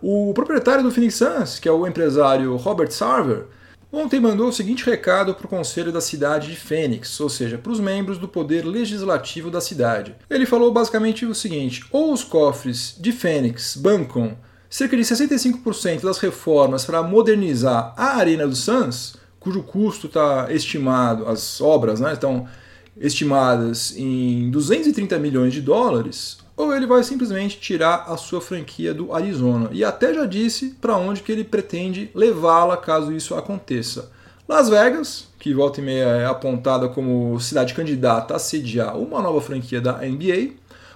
O 0.00 0.32
proprietário 0.32 0.84
do 0.84 0.92
Phoenix 0.92 1.16
Suns, 1.16 1.58
que 1.58 1.68
é 1.68 1.72
o 1.72 1.88
empresário 1.88 2.54
Robert 2.54 2.92
Sarver, 2.92 3.46
Ontem 3.96 4.20
mandou 4.20 4.48
o 4.48 4.52
seguinte 4.52 4.84
recado 4.84 5.34
para 5.34 5.46
o 5.46 5.48
Conselho 5.48 5.90
da 5.90 6.02
cidade 6.02 6.50
de 6.50 6.56
Fênix, 6.56 7.18
ou 7.18 7.30
seja, 7.30 7.56
para 7.56 7.72
os 7.72 7.80
membros 7.80 8.18
do 8.18 8.28
poder 8.28 8.62
legislativo 8.62 9.50
da 9.50 9.58
cidade. 9.58 10.14
Ele 10.28 10.44
falou 10.44 10.70
basicamente 10.70 11.24
o 11.24 11.34
seguinte: 11.34 11.82
ou 11.90 12.12
os 12.12 12.22
cofres 12.22 12.94
de 13.00 13.10
Fênix 13.10 13.74
bancam 13.74 14.36
cerca 14.68 14.94
de 14.98 15.02
65% 15.02 16.02
das 16.02 16.18
reformas 16.18 16.84
para 16.84 17.02
modernizar 17.02 17.94
a 17.96 18.18
Arena 18.18 18.46
do 18.46 18.54
Suns, 18.54 19.16
cujo 19.40 19.62
custo 19.62 20.08
está 20.08 20.48
estimado, 20.52 21.26
as 21.26 21.58
obras 21.62 21.98
né, 21.98 22.12
estão 22.12 22.46
estimadas 22.98 23.96
em 23.96 24.50
230 24.50 25.18
milhões 25.18 25.54
de 25.54 25.62
dólares, 25.62 26.36
ou 26.56 26.74
ele 26.74 26.86
vai 26.86 27.02
simplesmente 27.02 27.58
tirar 27.58 28.06
a 28.08 28.16
sua 28.16 28.40
franquia 28.40 28.94
do 28.94 29.12
Arizona. 29.12 29.68
E 29.72 29.84
até 29.84 30.14
já 30.14 30.24
disse 30.24 30.74
para 30.80 30.96
onde 30.96 31.22
que 31.22 31.30
ele 31.30 31.44
pretende 31.44 32.10
levá-la 32.14 32.76
caso 32.76 33.12
isso 33.12 33.34
aconteça. 33.34 34.10
Las 34.48 34.68
Vegas, 34.68 35.26
que 35.38 35.52
volta 35.52 35.80
e 35.80 35.84
meia 35.84 36.04
é 36.04 36.24
apontada 36.24 36.88
como 36.88 37.38
cidade 37.40 37.74
candidata 37.74 38.34
a 38.34 38.38
sediar 38.38 38.96
uma 38.96 39.20
nova 39.20 39.40
franquia 39.40 39.80
da 39.80 39.98
NBA, 39.98 40.52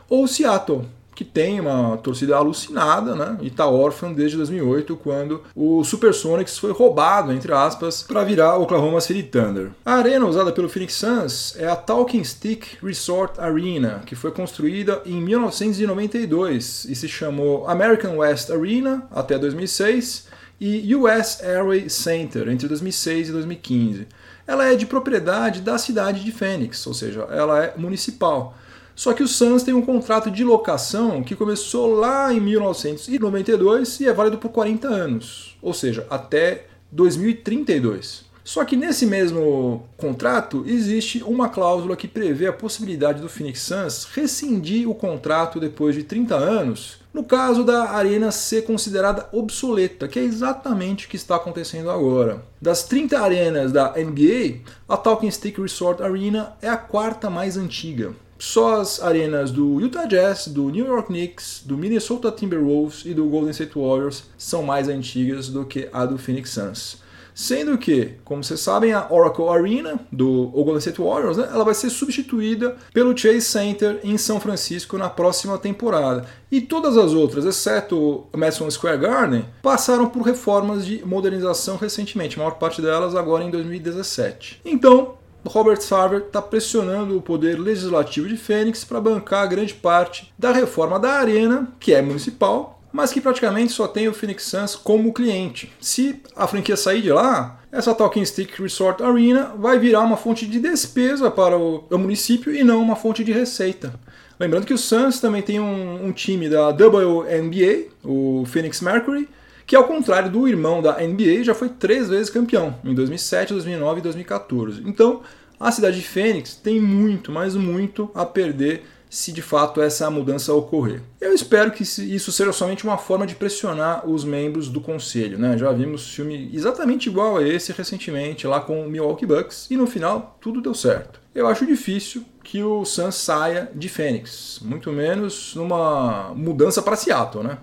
ou 0.09 0.27
Seattle, 0.27 0.87
que 1.21 1.25
tem 1.27 1.61
uma 1.61 1.99
torcida 1.99 2.35
alucinada, 2.35 3.15
né? 3.15 3.37
E 3.43 3.51
tá 3.51 3.67
órfã 3.67 4.11
desde 4.11 4.39
2008, 4.39 4.97
quando 4.97 5.43
o 5.55 5.85
Supersonics 5.85 6.57
foi 6.57 6.73
roubado, 6.73 7.31
entre 7.31 7.53
aspas, 7.53 8.03
para 8.03 8.25
virar 8.25 8.57
Oklahoma 8.57 9.03
City 9.03 9.25
Thunder. 9.25 9.71
A 9.85 9.97
arena 9.97 10.25
usada 10.25 10.51
pelo 10.51 10.67
Phoenix 10.67 10.95
Suns 10.95 11.55
é 11.59 11.69
a 11.69 11.77
Talking 11.77 12.25
Stick 12.25 12.79
Resort 12.83 13.39
Arena, 13.39 14.01
que 14.07 14.15
foi 14.15 14.31
construída 14.31 15.03
em 15.05 15.21
1992 15.21 16.87
e 16.87 16.95
se 16.95 17.07
chamou 17.07 17.69
American 17.69 18.17
West 18.17 18.51
Arena 18.51 19.07
até 19.11 19.39
2006 19.39 20.27
e 20.59 20.95
US 20.95 21.43
Airway 21.43 21.91
Center 21.91 22.49
entre 22.49 22.67
2006 22.67 23.29
e 23.29 23.33
2015. 23.33 24.09
Ela 24.47 24.73
é 24.73 24.75
de 24.75 24.87
propriedade 24.87 25.61
da 25.61 25.77
cidade 25.77 26.25
de 26.25 26.33
Phoenix, 26.33 26.87
ou 26.87 26.95
seja, 26.95 27.29
ela 27.31 27.63
é 27.63 27.75
municipal. 27.77 28.57
Só 29.01 29.15
que 29.15 29.23
o 29.23 29.29
Suns 29.29 29.63
tem 29.63 29.73
um 29.73 29.81
contrato 29.81 30.31
de 30.31 30.45
locação 30.45 31.23
que 31.23 31.35
começou 31.35 31.95
lá 31.95 32.35
em 32.35 32.39
1992 32.39 33.99
e 34.01 34.07
é 34.07 34.13
válido 34.13 34.37
por 34.37 34.51
40 34.51 34.87
anos, 34.89 35.57
ou 35.63 35.73
seja, 35.73 36.07
até 36.11 36.67
2032. 36.93 38.27
Só 38.45 38.63
que 38.63 38.77
nesse 38.77 39.07
mesmo 39.07 39.89
contrato 39.97 40.65
existe 40.67 41.23
uma 41.23 41.49
cláusula 41.49 41.97
que 41.97 42.07
prevê 42.07 42.47
a 42.47 42.53
possibilidade 42.53 43.23
do 43.23 43.29
Phoenix 43.31 43.63
Suns 43.63 44.05
rescindir 44.13 44.87
o 44.87 44.95
contrato 44.95 45.59
depois 45.59 45.95
de 45.95 46.03
30 46.03 46.35
anos, 46.35 46.99
no 47.11 47.25
caso 47.25 47.65
da 47.65 47.93
arena 47.93 48.31
ser 48.31 48.67
considerada 48.67 49.27
obsoleta, 49.33 50.09
que 50.09 50.19
é 50.19 50.23
exatamente 50.23 51.07
o 51.07 51.09
que 51.09 51.17
está 51.17 51.37
acontecendo 51.37 51.91
agora. 51.91 52.45
Das 52.61 52.83
30 52.85 53.19
arenas 53.19 53.73
da 53.73 53.95
NBA, 53.97 54.59
a 54.87 54.99
Talking 54.99 55.31
Stick 55.31 55.59
Resort 55.59 56.03
Arena 56.03 56.53
é 56.61 56.69
a 56.69 56.77
quarta 56.77 57.31
mais 57.31 57.57
antiga. 57.57 58.15
Só 58.41 58.81
as 58.81 59.03
arenas 59.03 59.51
do 59.51 59.79
Utah 59.83 60.07
Jazz, 60.07 60.49
do 60.49 60.71
New 60.71 60.87
York 60.87 61.09
Knicks, 61.09 61.63
do 61.63 61.77
Minnesota 61.77 62.33
Timberwolves 62.33 63.05
e 63.05 63.13
do 63.13 63.27
Golden 63.27 63.51
State 63.51 63.79
Warriors 63.79 64.25
são 64.39 64.63
mais 64.63 64.89
antigas 64.89 65.49
do 65.49 65.67
que 65.67 65.91
a 65.93 66.07
do 66.07 66.17
Phoenix 66.17 66.49
Suns. 66.49 67.03
Sendo 67.35 67.77
que, 67.77 68.15
como 68.25 68.43
vocês 68.43 68.61
sabem, 68.61 68.95
a 68.95 69.07
Oracle 69.11 69.47
Arena 69.47 70.01
do 70.11 70.47
Golden 70.47 70.79
State 70.79 71.03
Warriors, 71.03 71.37
né, 71.37 71.51
ela 71.53 71.65
vai 71.65 71.75
ser 71.75 71.91
substituída 71.91 72.77
pelo 72.95 73.17
Chase 73.17 73.43
Center 73.43 74.01
em 74.03 74.17
São 74.17 74.41
Francisco 74.41 74.97
na 74.97 75.11
próxima 75.11 75.59
temporada. 75.59 76.25
E 76.51 76.63
todas 76.63 76.97
as 76.97 77.13
outras, 77.13 77.45
exceto 77.45 78.27
o 78.33 78.37
Madison 78.39 78.71
Square 78.71 78.99
Garden, 78.99 79.45
passaram 79.63 80.09
por 80.09 80.23
reformas 80.23 80.87
de 80.87 81.05
modernização 81.05 81.77
recentemente, 81.77 82.37
a 82.37 82.39
maior 82.39 82.57
parte 82.57 82.81
delas 82.81 83.15
agora 83.15 83.45
em 83.45 83.51
2017. 83.51 84.63
Então, 84.65 85.20
Robert 85.47 85.81
Sarver 85.81 86.21
está 86.21 86.43
pressionando 86.43 87.17
o 87.17 87.23
poder 87.23 87.59
legislativo 87.59 88.29
de 88.29 88.37
Fênix 88.37 88.85
para 88.85 89.01
bancar 89.01 89.49
grande 89.49 89.75
parte 89.75 90.33
da 90.39 90.53
reforma 90.53 90.99
da 90.99 91.13
arena, 91.13 91.69
que 91.79 91.95
é 91.95 92.03
municipal, 92.03 92.81
mas 92.93 93.13
que 93.13 93.21
praticamente 93.21 93.73
só 93.73 93.87
tem 93.87 94.09
o 94.09 94.15
Phoenix 94.15 94.45
Suns 94.45 94.75
como 94.75 95.13
cliente. 95.13 95.73
Se 95.81 96.21
a 96.35 96.47
franquia 96.47 96.77
sair 96.77 97.03
de 97.03 97.13
lá, 97.13 97.61
essa 97.73 97.95
Talking 97.95 98.25
Stick 98.25 98.61
Resort 98.61 99.03
Arena 99.03 99.55
vai 99.57 99.79
virar 99.79 100.01
uma 100.01 100.17
fonte 100.17 100.47
de 100.47 100.59
despesa 100.59 101.31
para 101.31 101.57
o, 101.57 101.87
município 101.93 102.55
e 102.55 102.65
não 102.65 102.83
uma 102.83 102.97
fonte 102.97 103.23
de 103.23 103.33
receita. 103.33 103.95
Lembrando 104.39 104.67
que 104.67 104.75
o 104.75 104.79
Suns 104.79 105.21
também 105.21 105.43
tem 105.43 105.61
um, 105.61 106.07
um 106.07 106.13
time 106.13 106.49
da 106.49 106.71
WNBA, 106.71 107.91
o 108.03 108.45
Phoenix 108.47 108.81
Mercury, 108.81 109.29
que 109.71 109.77
ao 109.77 109.85
contrário 109.85 110.29
do 110.29 110.49
irmão 110.49 110.83
da 110.83 110.99
NBA 110.99 111.45
já 111.45 111.55
foi 111.55 111.69
três 111.69 112.09
vezes 112.09 112.29
campeão, 112.29 112.75
em 112.85 112.93
2007, 112.93 113.53
2009 113.53 114.01
e 114.01 114.03
2014. 114.03 114.83
Então, 114.85 115.21
a 115.61 115.71
cidade 115.71 115.99
de 115.99 116.03
Fênix 116.03 116.57
tem 116.57 116.81
muito, 116.81 117.31
mas 117.31 117.55
muito 117.55 118.11
a 118.13 118.27
perder 118.27 118.83
se 119.09 119.31
de 119.31 119.41
fato 119.41 119.81
essa 119.81 120.11
mudança 120.11 120.53
ocorrer. 120.53 121.01
Eu 121.21 121.33
espero 121.33 121.71
que 121.71 121.85
isso 121.85 122.33
seja 122.33 122.53
somente 122.53 122.83
uma 122.83 122.99
forma 122.99 123.25
de 123.25 123.37
pressionar 123.37 124.09
os 124.09 124.25
membros 124.25 124.69
do 124.69 124.81
conselho. 124.81 125.39
Né? 125.39 125.57
Já 125.57 125.71
vimos 125.71 126.13
filme 126.13 126.51
exatamente 126.53 127.09
igual 127.09 127.37
a 127.37 127.47
esse 127.47 127.71
recentemente, 127.71 128.49
lá 128.49 128.61
com 128.61 128.85
o 128.85 128.91
Milwaukee 128.91 129.25
Bucks, 129.25 129.69
e 129.71 129.77
no 129.77 129.87
final 129.87 130.37
tudo 130.41 130.61
deu 130.61 130.75
certo. 130.75 131.21
Eu 131.33 131.47
acho 131.47 131.65
difícil 131.65 132.25
que 132.43 132.61
o 132.61 132.85
Suns 132.85 133.15
saia 133.15 133.71
de 133.73 133.89
Fênix, 133.89 134.59
muito 134.63 134.91
menos 134.91 135.55
numa 135.55 136.33
mudança 136.35 136.83
para 136.83 136.97
Seattle. 136.97 137.45
Né? 137.45 137.57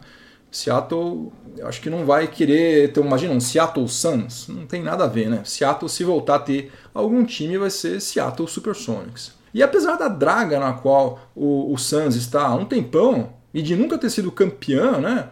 Seattle, 0.58 1.32
acho 1.62 1.80
que 1.80 1.90
não 1.90 2.04
vai 2.04 2.28
querer 2.28 2.92
ter, 2.92 3.00
imagina, 3.00 3.32
um 3.32 3.40
Seattle 3.40 3.88
Suns, 3.88 4.48
não 4.48 4.66
tem 4.66 4.82
nada 4.82 5.04
a 5.04 5.08
ver, 5.08 5.30
né? 5.30 5.42
Seattle, 5.46 5.88
se 5.88 6.04
voltar 6.04 6.36
a 6.36 6.40
ter 6.40 6.72
algum 6.96 7.24
time, 7.24 7.60
vai 7.60 7.70
ser 7.70 8.02
Seattle 8.02 8.48
Supersonics. 8.48 9.34
E 9.54 9.62
apesar 9.62 9.98
da 9.98 10.08
draga 10.08 10.60
na 10.60 10.74
qual 10.74 11.20
o, 11.36 11.72
o 11.72 11.78
Suns 11.78 12.16
está 12.16 12.48
há 12.48 12.56
um 12.56 12.66
tempão, 12.66 13.34
e 13.54 13.62
de 13.62 13.76
nunca 13.76 14.00
ter 14.00 14.10
sido 14.10 14.32
campeão, 14.32 15.00
né? 15.00 15.30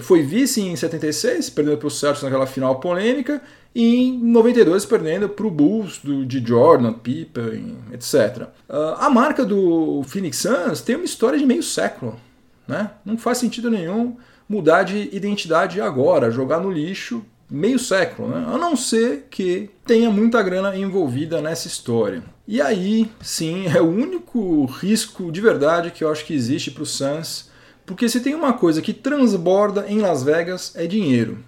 Foi 0.00 0.22
vice 0.22 0.60
em 0.60 0.76
76, 0.76 1.48
perdendo 1.50 1.78
para 1.78 1.86
o 1.86 1.90
Celtics 1.90 2.22
naquela 2.22 2.46
final 2.46 2.78
polêmica, 2.78 3.40
e 3.74 4.08
em 4.08 4.18
92 4.18 4.84
perdendo 4.84 5.26
para 5.26 5.46
o 5.46 5.50
Bulls 5.50 6.00
do, 6.04 6.26
de 6.26 6.46
Jordan, 6.46 6.92
Pippen, 6.92 7.78
etc. 7.92 8.48
Ah, 8.68 9.06
a 9.06 9.10
marca 9.10 9.42
do 9.42 10.02
Phoenix 10.06 10.36
Suns 10.36 10.82
tem 10.82 10.96
uma 10.96 11.04
história 11.04 11.38
de 11.38 11.46
meio 11.46 11.62
século. 11.62 12.20
Né? 12.68 12.90
Não 13.04 13.16
faz 13.16 13.38
sentido 13.38 13.70
nenhum 13.70 14.16
mudar 14.48 14.82
de 14.82 15.08
identidade 15.12 15.80
agora, 15.80 16.30
jogar 16.30 16.60
no 16.60 16.70
lixo 16.70 17.24
meio 17.48 17.78
século, 17.78 18.28
né? 18.28 18.44
a 18.48 18.58
não 18.58 18.76
ser 18.76 19.26
que 19.30 19.70
tenha 19.84 20.10
muita 20.10 20.42
grana 20.42 20.76
envolvida 20.76 21.40
nessa 21.40 21.68
história. 21.68 22.22
E 22.46 22.60
aí, 22.60 23.10
sim, 23.20 23.66
é 23.66 23.80
o 23.80 23.88
único 23.88 24.64
risco 24.66 25.30
de 25.30 25.40
verdade 25.40 25.90
que 25.90 26.02
eu 26.02 26.10
acho 26.10 26.24
que 26.24 26.34
existe 26.34 26.70
para 26.70 26.82
o 26.82 26.86
Suns, 26.86 27.50
porque 27.84 28.08
se 28.08 28.20
tem 28.20 28.34
uma 28.34 28.52
coisa 28.52 28.82
que 28.82 28.92
transborda 28.92 29.86
em 29.88 30.00
Las 30.00 30.22
Vegas 30.22 30.72
é 30.74 30.86
dinheiro. 30.86 31.38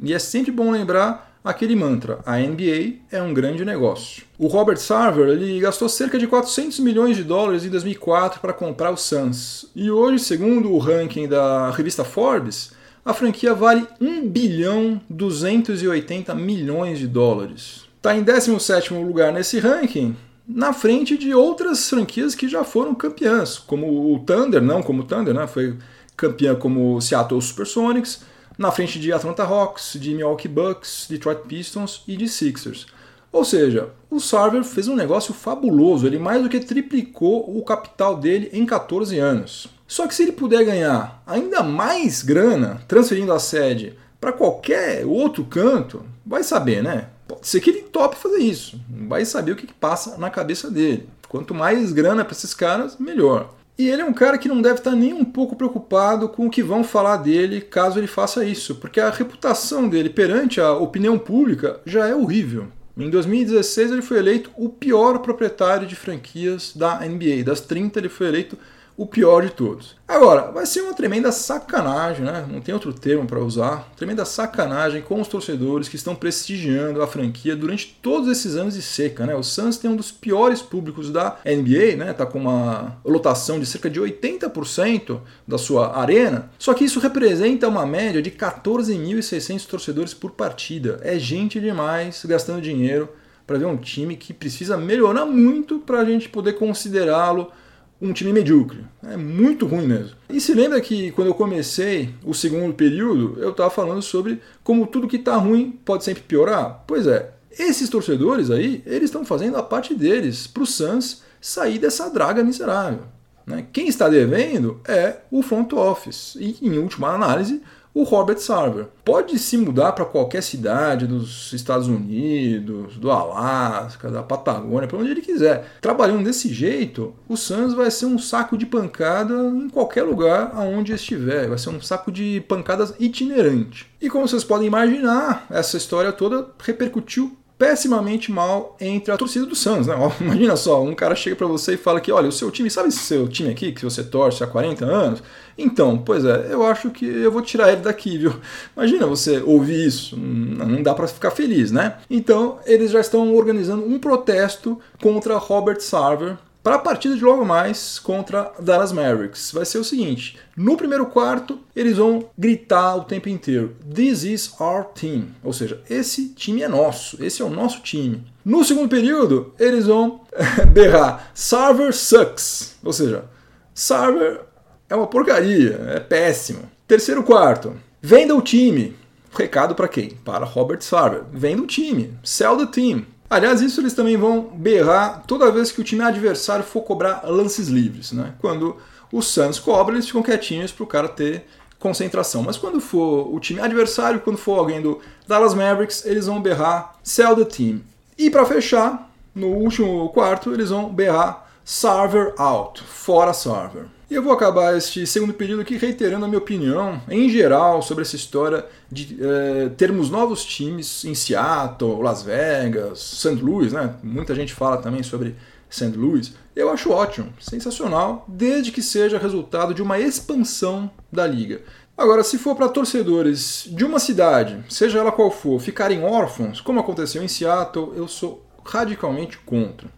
E 0.00 0.14
é 0.14 0.18
sempre 0.18 0.52
bom 0.52 0.70
lembrar 0.70 1.27
aquele 1.48 1.74
mantra: 1.74 2.18
a 2.26 2.36
NBA 2.36 2.98
é 3.10 3.22
um 3.22 3.32
grande 3.32 3.64
negócio. 3.64 4.24
O 4.38 4.46
Robert 4.46 4.76
Sarver 4.76 5.28
ele 5.28 5.58
gastou 5.58 5.88
cerca 5.88 6.18
de 6.18 6.26
400 6.26 6.78
milhões 6.80 7.16
de 7.16 7.24
dólares 7.24 7.64
em 7.64 7.70
2004 7.70 8.40
para 8.40 8.52
comprar 8.52 8.90
o 8.90 8.96
Suns. 8.96 9.66
E 9.74 9.90
hoje, 9.90 10.22
segundo 10.22 10.70
o 10.70 10.78
ranking 10.78 11.26
da 11.26 11.70
revista 11.70 12.04
Forbes, 12.04 12.72
a 13.04 13.14
franquia 13.14 13.54
vale 13.54 13.86
1 13.98 14.28
bilhão 14.28 15.00
280 15.08 16.34
milhões 16.34 16.98
de 16.98 17.06
dólares. 17.06 17.84
Está 17.96 18.14
em 18.14 18.22
17 18.22 18.92
lugar 18.92 19.32
nesse 19.32 19.58
ranking, 19.58 20.14
na 20.46 20.72
frente 20.72 21.16
de 21.16 21.34
outras 21.34 21.88
franquias 21.88 22.34
que 22.34 22.46
já 22.46 22.62
foram 22.62 22.94
campeãs, 22.94 23.58
como 23.58 24.14
o 24.14 24.18
Thunder, 24.20 24.62
não 24.62 24.82
como 24.82 25.02
o 25.02 25.04
Thunder, 25.04 25.34
né? 25.34 25.46
foi 25.46 25.76
campeã 26.16 26.54
como 26.54 26.96
o 26.96 27.00
Seattle 27.00 27.40
Supersonics, 27.40 28.22
na 28.58 28.72
frente 28.72 28.98
de 28.98 29.12
Atlanta 29.12 29.44
Hawks, 29.44 29.96
de 29.98 30.12
Milwaukee 30.12 30.48
Bucks, 30.48 31.06
Detroit 31.08 31.42
Pistons 31.46 32.02
e 32.08 32.16
de 32.16 32.28
Sixers. 32.28 32.86
Ou 33.30 33.44
seja, 33.44 33.90
o 34.10 34.18
Sarver 34.18 34.64
fez 34.64 34.88
um 34.88 34.96
negócio 34.96 35.32
fabuloso, 35.32 36.06
ele 36.06 36.18
mais 36.18 36.42
do 36.42 36.48
que 36.48 36.58
triplicou 36.58 37.56
o 37.56 37.62
capital 37.62 38.16
dele 38.16 38.50
em 38.52 38.66
14 38.66 39.16
anos. 39.18 39.68
Só 39.86 40.06
que 40.06 40.14
se 40.14 40.22
ele 40.24 40.32
puder 40.32 40.64
ganhar 40.64 41.22
ainda 41.26 41.62
mais 41.62 42.22
grana 42.22 42.82
transferindo 42.88 43.32
a 43.32 43.38
sede 43.38 43.96
para 44.20 44.32
qualquer 44.32 45.06
outro 45.06 45.44
canto, 45.44 46.04
vai 46.26 46.42
saber, 46.42 46.82
né? 46.82 47.08
Pode 47.28 47.46
ser 47.46 47.60
que 47.60 47.70
ele 47.70 47.82
tope 47.82 48.16
fazer 48.16 48.38
isso, 48.38 48.80
vai 48.88 49.24
saber 49.24 49.52
o 49.52 49.56
que, 49.56 49.66
que 49.66 49.74
passa 49.74 50.16
na 50.18 50.30
cabeça 50.30 50.70
dele. 50.70 51.08
Quanto 51.28 51.54
mais 51.54 51.92
grana 51.92 52.24
para 52.24 52.32
esses 52.32 52.54
caras, 52.54 52.96
melhor. 52.98 53.54
E 53.78 53.88
ele 53.88 54.02
é 54.02 54.04
um 54.04 54.12
cara 54.12 54.36
que 54.36 54.48
não 54.48 54.60
deve 54.60 54.78
estar 54.78 54.90
nem 54.90 55.12
um 55.12 55.24
pouco 55.24 55.54
preocupado 55.54 56.28
com 56.28 56.46
o 56.46 56.50
que 56.50 56.64
vão 56.64 56.82
falar 56.82 57.18
dele 57.18 57.60
caso 57.60 58.00
ele 58.00 58.08
faça 58.08 58.44
isso, 58.44 58.74
porque 58.74 58.98
a 58.98 59.08
reputação 59.08 59.88
dele 59.88 60.10
perante 60.10 60.60
a 60.60 60.72
opinião 60.72 61.16
pública 61.16 61.80
já 61.86 62.08
é 62.08 62.14
horrível. 62.14 62.66
Em 62.96 63.08
2016 63.08 63.92
ele 63.92 64.02
foi 64.02 64.18
eleito 64.18 64.50
o 64.56 64.68
pior 64.68 65.20
proprietário 65.20 65.86
de 65.86 65.94
franquias 65.94 66.72
da 66.74 66.98
NBA. 66.98 67.44
Das 67.44 67.60
30 67.60 68.00
ele 68.00 68.08
foi 68.08 68.26
eleito 68.26 68.58
o 68.98 69.06
pior 69.06 69.44
de 69.44 69.50
todos. 69.52 69.94
Agora, 70.08 70.50
vai 70.50 70.66
ser 70.66 70.80
uma 70.80 70.92
tremenda 70.92 71.30
sacanagem, 71.30 72.24
né? 72.24 72.44
Não 72.50 72.60
tem 72.60 72.74
outro 72.74 72.92
termo 72.92 73.28
para 73.28 73.38
usar. 73.38 73.88
Tremenda 73.96 74.24
sacanagem 74.24 75.02
com 75.02 75.20
os 75.20 75.28
torcedores 75.28 75.88
que 75.88 75.94
estão 75.94 76.16
prestigiando 76.16 77.00
a 77.00 77.06
franquia 77.06 77.54
durante 77.54 77.96
todos 78.02 78.28
esses 78.28 78.56
anos 78.56 78.74
de 78.74 78.82
seca, 78.82 79.24
né? 79.24 79.36
O 79.36 79.42
Suns 79.44 79.76
tem 79.76 79.88
um 79.88 79.94
dos 79.94 80.10
piores 80.10 80.60
públicos 80.60 81.12
da 81.12 81.36
NBA, 81.44 81.94
né? 81.96 82.12
Tá 82.12 82.26
com 82.26 82.40
uma 82.40 82.98
lotação 83.04 83.60
de 83.60 83.66
cerca 83.66 83.88
de 83.88 84.00
80% 84.00 85.20
da 85.46 85.58
sua 85.58 85.96
arena. 85.96 86.50
Só 86.58 86.74
que 86.74 86.84
isso 86.84 86.98
representa 86.98 87.68
uma 87.68 87.86
média 87.86 88.20
de 88.20 88.32
14.600 88.32 89.64
torcedores 89.64 90.12
por 90.12 90.32
partida. 90.32 90.98
É 91.04 91.16
gente 91.20 91.60
demais 91.60 92.24
gastando 92.24 92.60
dinheiro 92.60 93.08
para 93.46 93.58
ver 93.58 93.66
um 93.66 93.76
time 93.76 94.16
que 94.16 94.34
precisa 94.34 94.76
melhorar 94.76 95.24
muito 95.24 95.78
para 95.78 96.00
a 96.00 96.04
gente 96.04 96.28
poder 96.28 96.54
considerá-lo 96.54 97.52
um 98.00 98.12
time 98.12 98.32
medíocre. 98.32 98.84
É 99.02 99.16
muito 99.16 99.66
ruim 99.66 99.86
mesmo. 99.86 100.16
E 100.28 100.40
se 100.40 100.54
lembra 100.54 100.80
que 100.80 101.10
quando 101.12 101.28
eu 101.28 101.34
comecei 101.34 102.14
o 102.24 102.32
segundo 102.32 102.74
período, 102.74 103.40
eu 103.40 103.50
estava 103.50 103.70
falando 103.70 104.02
sobre 104.02 104.40
como 104.62 104.86
tudo 104.86 105.08
que 105.08 105.16
está 105.16 105.36
ruim 105.36 105.78
pode 105.84 106.04
sempre 106.04 106.22
piorar? 106.22 106.84
Pois 106.86 107.06
é, 107.06 107.32
esses 107.58 107.88
torcedores 107.88 108.50
aí, 108.50 108.82
eles 108.86 109.04
estão 109.04 109.24
fazendo 109.24 109.56
a 109.56 109.62
parte 109.62 109.94
deles 109.94 110.46
para 110.46 110.62
o 110.62 110.66
Suns 110.66 111.22
sair 111.40 111.78
dessa 111.78 112.08
draga 112.08 112.44
miserável. 112.44 113.00
Né? 113.46 113.66
Quem 113.72 113.88
está 113.88 114.08
devendo 114.08 114.80
é 114.86 115.18
o 115.30 115.42
front 115.42 115.72
office 115.72 116.36
e, 116.36 116.58
em 116.62 116.78
última 116.78 117.08
análise, 117.08 117.62
o 117.94 118.02
Robert 118.02 118.38
Sarver. 118.38 118.86
Pode 119.04 119.38
se 119.38 119.56
mudar 119.56 119.92
para 119.92 120.04
qualquer 120.04 120.42
cidade 120.42 121.06
dos 121.06 121.52
Estados 121.52 121.88
Unidos, 121.88 122.96
do 122.96 123.10
Alasca, 123.10 124.10
da 124.10 124.22
Patagônia, 124.22 124.88
para 124.88 124.98
onde 124.98 125.10
ele 125.10 125.22
quiser. 125.22 125.66
Trabalhando 125.80 126.24
desse 126.24 126.52
jeito, 126.52 127.14
o 127.28 127.36
Suns 127.36 127.74
vai 127.74 127.90
ser 127.90 128.06
um 128.06 128.18
saco 128.18 128.56
de 128.56 128.66
pancada 128.66 129.34
em 129.34 129.68
qualquer 129.68 130.02
lugar 130.02 130.52
aonde 130.54 130.92
estiver. 130.92 131.48
Vai 131.48 131.58
ser 131.58 131.70
um 131.70 131.80
saco 131.80 132.12
de 132.12 132.42
pancadas 132.46 132.94
itinerante. 132.98 133.86
E 134.00 134.08
como 134.08 134.28
vocês 134.28 134.44
podem 134.44 134.66
imaginar, 134.66 135.46
essa 135.50 135.76
história 135.76 136.12
toda 136.12 136.48
repercutiu 136.58 137.36
pessimamente 137.58 138.30
mal 138.30 138.76
entre 138.80 139.12
a 139.12 139.16
torcida 139.16 139.44
do 139.44 139.56
Suns, 139.56 139.88
né? 139.88 139.94
Imagina 140.20 140.56
só, 140.56 140.82
um 140.82 140.94
cara 140.94 141.14
chega 141.14 141.34
para 141.34 141.46
você 141.46 141.74
e 141.74 141.76
fala 141.76 142.00
que, 142.00 142.12
olha, 142.12 142.28
o 142.28 142.32
seu 142.32 142.50
time, 142.50 142.70
sabe 142.70 142.88
esse 142.88 143.00
seu 143.00 143.26
time 143.28 143.50
aqui 143.50 143.72
que 143.72 143.84
você 143.84 144.04
torce 144.04 144.44
há 144.44 144.46
40 144.46 144.84
anos? 144.84 145.22
Então, 145.56 145.98
pois 145.98 146.24
é, 146.24 146.52
eu 146.52 146.64
acho 146.64 146.90
que 146.90 147.04
eu 147.04 147.32
vou 147.32 147.42
tirar 147.42 147.72
ele 147.72 147.82
daqui, 147.82 148.16
viu? 148.16 148.32
Imagina 148.76 149.06
você 149.06 149.40
ouvir 149.40 149.86
isso, 149.86 150.16
não 150.16 150.82
dá 150.82 150.94
para 150.94 151.08
ficar 151.08 151.32
feliz, 151.32 151.72
né? 151.72 151.98
Então, 152.08 152.60
eles 152.64 152.92
já 152.92 153.00
estão 153.00 153.34
organizando 153.34 153.84
um 153.84 153.98
protesto 153.98 154.78
contra 155.02 155.36
Robert 155.36 155.80
Sarver, 155.80 156.38
para 156.68 156.76
a 156.76 156.80
partida 156.80 157.16
de 157.16 157.24
logo 157.24 157.46
mais 157.46 157.98
contra 157.98 158.52
Dallas 158.60 158.92
Mavericks. 158.92 159.52
Vai 159.52 159.64
ser 159.64 159.78
o 159.78 159.84
seguinte: 159.84 160.38
no 160.54 160.76
primeiro 160.76 161.06
quarto, 161.06 161.58
eles 161.74 161.96
vão 161.96 162.28
gritar 162.36 162.94
o 162.94 163.04
tempo 163.04 163.30
inteiro: 163.30 163.74
This 163.90 164.22
is 164.24 164.52
our 164.60 164.84
team. 164.84 165.28
Ou 165.42 165.54
seja, 165.54 165.80
esse 165.88 166.28
time 166.34 166.62
é 166.62 166.68
nosso, 166.68 167.24
esse 167.24 167.40
é 167.40 167.44
o 167.44 167.48
nosso 167.48 167.80
time. 167.80 168.22
No 168.44 168.62
segundo 168.66 168.86
período, 168.86 169.54
eles 169.58 169.86
vão 169.86 170.20
berrar: 170.70 171.30
Server 171.32 171.90
sucks. 171.94 172.76
Ou 172.84 172.92
seja, 172.92 173.24
Server 173.72 174.42
é 174.90 174.94
uma 174.94 175.06
porcaria, 175.06 175.80
é 175.94 176.00
péssimo. 176.00 176.70
Terceiro 176.86 177.22
quarto, 177.22 177.80
venda 178.02 178.36
o 178.36 178.42
time. 178.42 178.94
Recado 179.34 179.74
para 179.74 179.88
quem? 179.88 180.10
Para 180.22 180.44
Robert 180.44 180.82
Sarver. 180.82 181.22
Venda 181.32 181.62
o 181.62 181.66
time. 181.66 182.12
Sell 182.22 182.58
the 182.58 182.66
team. 182.66 183.06
Aliás, 183.30 183.60
isso 183.60 183.80
eles 183.80 183.92
também 183.92 184.16
vão 184.16 184.40
berrar 184.42 185.22
toda 185.26 185.50
vez 185.50 185.70
que 185.70 185.80
o 185.80 185.84
time 185.84 186.02
adversário 186.02 186.64
for 186.64 186.82
cobrar 186.82 187.22
lances 187.24 187.68
livres. 187.68 188.12
Né? 188.12 188.32
Quando 188.40 188.76
o 189.12 189.20
Suns 189.20 189.58
cobra, 189.58 189.94
eles 189.94 190.06
ficam 190.06 190.22
quietinhos 190.22 190.72
para 190.72 190.84
o 190.84 190.86
cara 190.86 191.08
ter 191.08 191.46
concentração. 191.78 192.42
Mas 192.42 192.56
quando 192.56 192.80
for 192.80 193.32
o 193.32 193.38
time 193.38 193.60
adversário, 193.60 194.20
quando 194.20 194.38
for 194.38 194.58
alguém 194.58 194.80
do 194.80 195.00
Dallas 195.26 195.54
Mavericks, 195.54 196.04
eles 196.06 196.26
vão 196.26 196.40
berrar 196.40 196.94
sell 197.02 197.36
the 197.36 197.44
team. 197.44 197.82
E 198.16 198.30
para 198.30 198.46
fechar, 198.46 199.10
no 199.34 199.48
último 199.48 200.08
quarto, 200.08 200.52
eles 200.52 200.70
vão 200.70 200.88
berrar 200.88 201.48
server 201.64 202.34
out, 202.38 202.82
fora 202.82 203.32
server. 203.32 203.86
E 204.10 204.14
eu 204.14 204.22
vou 204.22 204.32
acabar 204.32 204.74
este 204.74 205.06
segundo 205.06 205.34
período 205.34 205.60
aqui 205.60 205.76
reiterando 205.76 206.24
a 206.24 206.28
minha 206.28 206.38
opinião, 206.38 206.98
em 207.10 207.28
geral, 207.28 207.82
sobre 207.82 208.02
essa 208.02 208.16
história 208.16 208.64
de 208.90 209.18
é, 209.20 209.68
termos 209.76 210.08
novos 210.08 210.46
times 210.46 211.04
em 211.04 211.14
Seattle, 211.14 212.00
Las 212.00 212.22
Vegas, 212.22 213.00
St. 213.00 213.34
Louis, 213.34 213.70
né? 213.70 213.96
Muita 214.02 214.34
gente 214.34 214.54
fala 214.54 214.78
também 214.78 215.02
sobre 215.02 215.36
St. 215.68 215.94
Louis. 215.94 216.32
Eu 216.56 216.70
acho 216.70 216.90
ótimo, 216.90 217.34
sensacional, 217.38 218.24
desde 218.26 218.72
que 218.72 218.80
seja 218.80 219.18
resultado 219.18 219.74
de 219.74 219.82
uma 219.82 219.98
expansão 219.98 220.90
da 221.12 221.26
liga. 221.26 221.60
Agora, 221.94 222.24
se 222.24 222.38
for 222.38 222.56
para 222.56 222.70
torcedores 222.70 223.68
de 223.70 223.84
uma 223.84 223.98
cidade, 223.98 224.64
seja 224.70 225.00
ela 225.00 225.12
qual 225.12 225.30
for, 225.30 225.60
ficarem 225.60 226.02
órfãos, 226.02 226.62
como 226.62 226.80
aconteceu 226.80 227.22
em 227.22 227.28
Seattle, 227.28 227.92
eu 227.94 228.08
sou 228.08 228.42
radicalmente 228.64 229.36
contra. 229.36 229.97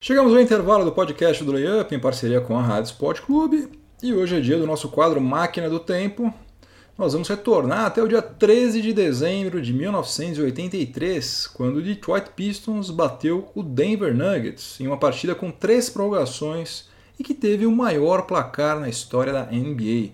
Chegamos 0.00 0.32
ao 0.32 0.40
intervalo 0.40 0.84
do 0.84 0.92
podcast 0.92 1.42
do 1.42 1.50
Layup 1.50 1.92
em 1.92 1.98
parceria 1.98 2.40
com 2.40 2.56
a 2.56 2.62
Rádio 2.62 2.92
Sport 2.92 3.20
Clube 3.20 3.68
e 4.00 4.14
hoje 4.14 4.36
é 4.36 4.40
dia 4.40 4.56
do 4.56 4.64
nosso 4.64 4.88
quadro 4.90 5.20
Máquina 5.20 5.68
do 5.68 5.80
Tempo. 5.80 6.32
Nós 6.96 7.14
vamos 7.14 7.28
retornar 7.28 7.84
até 7.84 8.00
o 8.00 8.06
dia 8.06 8.22
13 8.22 8.80
de 8.80 8.92
dezembro 8.92 9.60
de 9.60 9.72
1983, 9.72 11.48
quando 11.48 11.78
o 11.78 11.82
Detroit 11.82 12.30
Pistons 12.30 12.92
bateu 12.92 13.50
o 13.56 13.62
Denver 13.62 14.16
Nuggets 14.16 14.80
em 14.80 14.86
uma 14.86 14.96
partida 14.96 15.34
com 15.34 15.50
três 15.50 15.90
prorrogações 15.90 16.88
e 17.18 17.24
que 17.24 17.34
teve 17.34 17.66
o 17.66 17.72
maior 17.72 18.22
placar 18.22 18.78
na 18.78 18.88
história 18.88 19.32
da 19.32 19.46
NBA. 19.46 20.10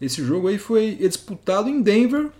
Esse 0.00 0.24
jogo 0.24 0.48
aí 0.48 0.58
foi 0.58 0.96
disputado 0.96 1.68
em 1.68 1.80
Denver, 1.80 2.30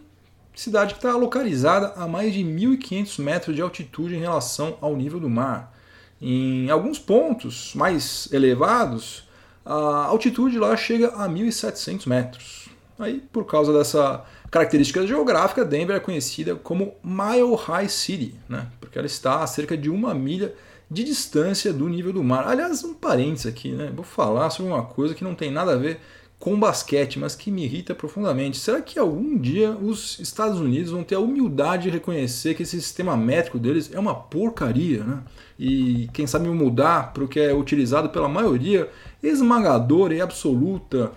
cidade 0.56 0.94
que 0.94 0.98
está 0.98 1.14
localizada 1.14 1.92
a 1.94 2.08
mais 2.08 2.34
de 2.34 2.40
1.500 2.40 3.22
metros 3.22 3.54
de 3.54 3.62
altitude 3.62 4.16
em 4.16 4.20
relação 4.20 4.76
ao 4.80 4.96
nível 4.96 5.20
do 5.20 5.30
mar. 5.30 5.78
Em 6.20 6.68
alguns 6.68 6.98
pontos 6.98 7.72
mais 7.74 8.28
elevados, 8.32 9.28
a 9.64 10.06
altitude 10.06 10.58
lá 10.58 10.76
chega 10.76 11.08
a 11.08 11.28
1.700 11.28 12.06
metros. 12.06 12.68
Aí, 12.98 13.22
por 13.32 13.46
causa 13.46 13.72
dessa 13.72 14.24
característica 14.50 15.06
geográfica, 15.06 15.64
Denver 15.64 15.96
é 15.96 16.00
conhecida 16.00 16.54
como 16.54 16.94
Mile 17.02 17.54
High 17.56 17.88
City, 17.88 18.34
né? 18.48 18.66
porque 18.78 18.98
ela 18.98 19.06
está 19.06 19.42
a 19.42 19.46
cerca 19.46 19.76
de 19.76 19.88
uma 19.88 20.12
milha 20.12 20.54
de 20.90 21.04
distância 21.04 21.72
do 21.72 21.88
nível 21.88 22.12
do 22.12 22.22
mar. 22.22 22.46
Aliás, 22.46 22.84
um 22.84 22.92
parênteses 22.92 23.46
aqui, 23.46 23.70
né? 23.70 23.90
vou 23.94 24.04
falar 24.04 24.50
sobre 24.50 24.72
uma 24.72 24.82
coisa 24.82 25.14
que 25.14 25.24
não 25.24 25.34
tem 25.34 25.50
nada 25.50 25.72
a 25.72 25.76
ver 25.76 26.00
com 26.40 26.58
basquete, 26.58 27.18
mas 27.18 27.34
que 27.34 27.50
me 27.50 27.64
irrita 27.64 27.94
profundamente. 27.94 28.56
Será 28.56 28.80
que 28.80 28.98
algum 28.98 29.36
dia 29.36 29.72
os 29.72 30.18
Estados 30.18 30.58
Unidos 30.58 30.90
vão 30.90 31.04
ter 31.04 31.16
a 31.16 31.20
humildade 31.20 31.84
de 31.84 31.90
reconhecer 31.90 32.54
que 32.54 32.62
esse 32.62 32.80
sistema 32.80 33.14
métrico 33.14 33.58
deles 33.58 33.90
é 33.92 33.98
uma 33.98 34.14
porcaria, 34.14 35.04
né? 35.04 35.18
E 35.58 36.08
quem 36.14 36.26
sabe 36.26 36.48
mudar 36.48 37.12
para 37.12 37.22
o 37.22 37.28
que 37.28 37.38
é 37.38 37.52
utilizado 37.52 38.08
pela 38.08 38.26
maioria 38.26 38.88
esmagadora 39.22 40.14
e 40.14 40.20
absoluta 40.22 41.12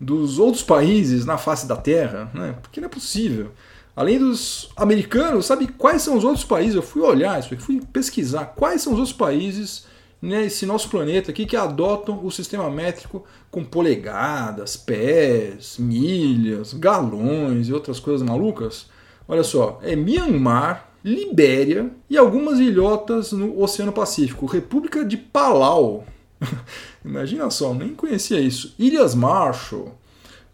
dos 0.00 0.38
outros 0.38 0.62
países 0.62 1.26
na 1.26 1.36
face 1.36 1.66
da 1.66 1.76
Terra, 1.76 2.30
né? 2.32 2.56
Porque 2.62 2.80
não 2.80 2.86
é 2.86 2.90
possível. 2.90 3.52
Além 3.94 4.18
dos 4.18 4.70
americanos, 4.74 5.44
sabe 5.44 5.66
quais 5.66 6.00
são 6.00 6.16
os 6.16 6.24
outros 6.24 6.46
países? 6.46 6.74
Eu 6.74 6.82
fui 6.82 7.02
olhar 7.02 7.38
isso, 7.38 7.54
fui 7.58 7.82
pesquisar 7.92 8.46
quais 8.46 8.80
são 8.80 8.94
os 8.94 8.98
outros 8.98 9.14
países 9.14 9.84
nesse 10.22 10.64
nosso 10.64 10.88
planeta 10.88 11.32
aqui 11.32 11.44
que 11.44 11.56
adotam 11.56 12.24
o 12.24 12.30
sistema 12.30 12.70
métrico 12.70 13.24
com 13.50 13.64
polegadas, 13.64 14.76
pés, 14.76 15.76
milhas, 15.78 16.72
galões 16.72 17.66
e 17.66 17.72
outras 17.72 17.98
coisas 17.98 18.22
malucas. 18.22 18.86
Olha 19.26 19.42
só, 19.42 19.80
é 19.82 19.96
Myanmar, 19.96 20.90
Libéria 21.04 21.90
e 22.08 22.16
algumas 22.16 22.60
ilhotas 22.60 23.32
no 23.32 23.60
Oceano 23.60 23.92
Pacífico. 23.92 24.46
República 24.46 25.04
de 25.04 25.16
Palau. 25.16 26.06
Imagina 27.04 27.50
só, 27.50 27.74
nem 27.74 27.88
conhecia 27.88 28.38
isso. 28.38 28.76
Ilhas 28.78 29.16
Marshall, 29.16 29.98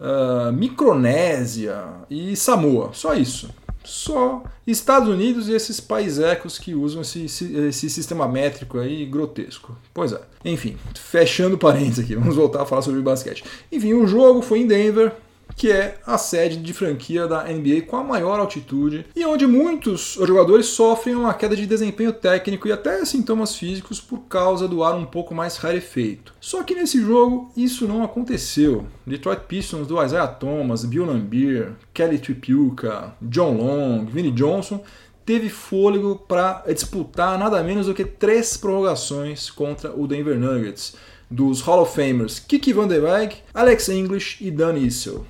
uh, 0.00 0.50
Micronésia 0.50 1.84
e 2.08 2.34
Samoa. 2.34 2.90
Só 2.94 3.14
isso 3.14 3.50
só 3.88 4.42
Estados 4.66 5.08
Unidos 5.08 5.48
e 5.48 5.54
esses 5.54 5.80
paisecos 5.80 6.58
que 6.58 6.74
usam 6.74 7.00
esse, 7.00 7.24
esse, 7.24 7.88
sistema 7.88 8.28
métrico 8.28 8.78
aí 8.78 9.06
grotesco. 9.06 9.76
Pois 9.94 10.12
é. 10.12 10.20
Enfim, 10.44 10.76
fechando 10.94 11.56
parênteses 11.56 12.04
aqui, 12.04 12.14
vamos 12.16 12.36
voltar 12.36 12.62
a 12.62 12.66
falar 12.66 12.82
sobre 12.82 13.00
basquete. 13.00 13.42
Enfim, 13.72 13.94
o 13.94 14.06
jogo 14.06 14.42
foi 14.42 14.60
em 14.60 14.66
Denver, 14.66 15.12
que 15.56 15.70
é 15.70 15.98
a 16.06 16.16
sede 16.16 16.56
de 16.56 16.72
franquia 16.72 17.26
da 17.26 17.44
NBA 17.44 17.82
com 17.86 17.96
a 17.96 18.04
maior 18.04 18.38
altitude 18.38 19.06
e 19.14 19.24
onde 19.24 19.46
muitos 19.46 20.18
jogadores 20.24 20.66
sofrem 20.66 21.14
uma 21.14 21.34
queda 21.34 21.56
de 21.56 21.66
desempenho 21.66 22.12
técnico 22.12 22.68
e 22.68 22.72
até 22.72 23.04
sintomas 23.04 23.54
físicos 23.54 24.00
por 24.00 24.20
causa 24.20 24.68
do 24.68 24.84
ar 24.84 24.94
um 24.94 25.04
pouco 25.04 25.34
mais 25.34 25.56
rarefeito. 25.56 26.34
Só 26.40 26.62
que 26.62 26.74
nesse 26.74 27.00
jogo 27.00 27.50
isso 27.56 27.88
não 27.88 28.04
aconteceu. 28.04 28.86
Detroit 29.06 29.40
Pistons 29.48 29.86
do 29.86 30.02
Isaiah 30.02 30.28
Thomas, 30.28 30.84
Bill 30.84 31.06
Lambier, 31.06 31.72
Kelly 31.92 32.18
Tripucka, 32.18 33.14
John 33.20 33.56
Long, 33.56 34.06
Vinnie 34.06 34.30
Johnson 34.30 34.82
teve 35.28 35.50
fôlego 35.50 36.16
para 36.26 36.64
disputar 36.72 37.38
nada 37.38 37.62
menos 37.62 37.84
do 37.84 37.92
que 37.92 38.02
três 38.02 38.56
prorrogações 38.56 39.50
contra 39.50 39.92
o 39.92 40.06
Denver 40.06 40.38
Nuggets, 40.38 40.94
dos 41.30 41.60
Hall 41.60 41.82
of 41.82 41.94
Famers 41.94 42.38
Kiki 42.38 42.72
Van 42.72 42.88
Der 42.88 43.02
Weyck, 43.02 43.42
Alex 43.52 43.90
English 43.90 44.42
e 44.42 44.50
Dan 44.50 44.78
Issel. 44.78 45.26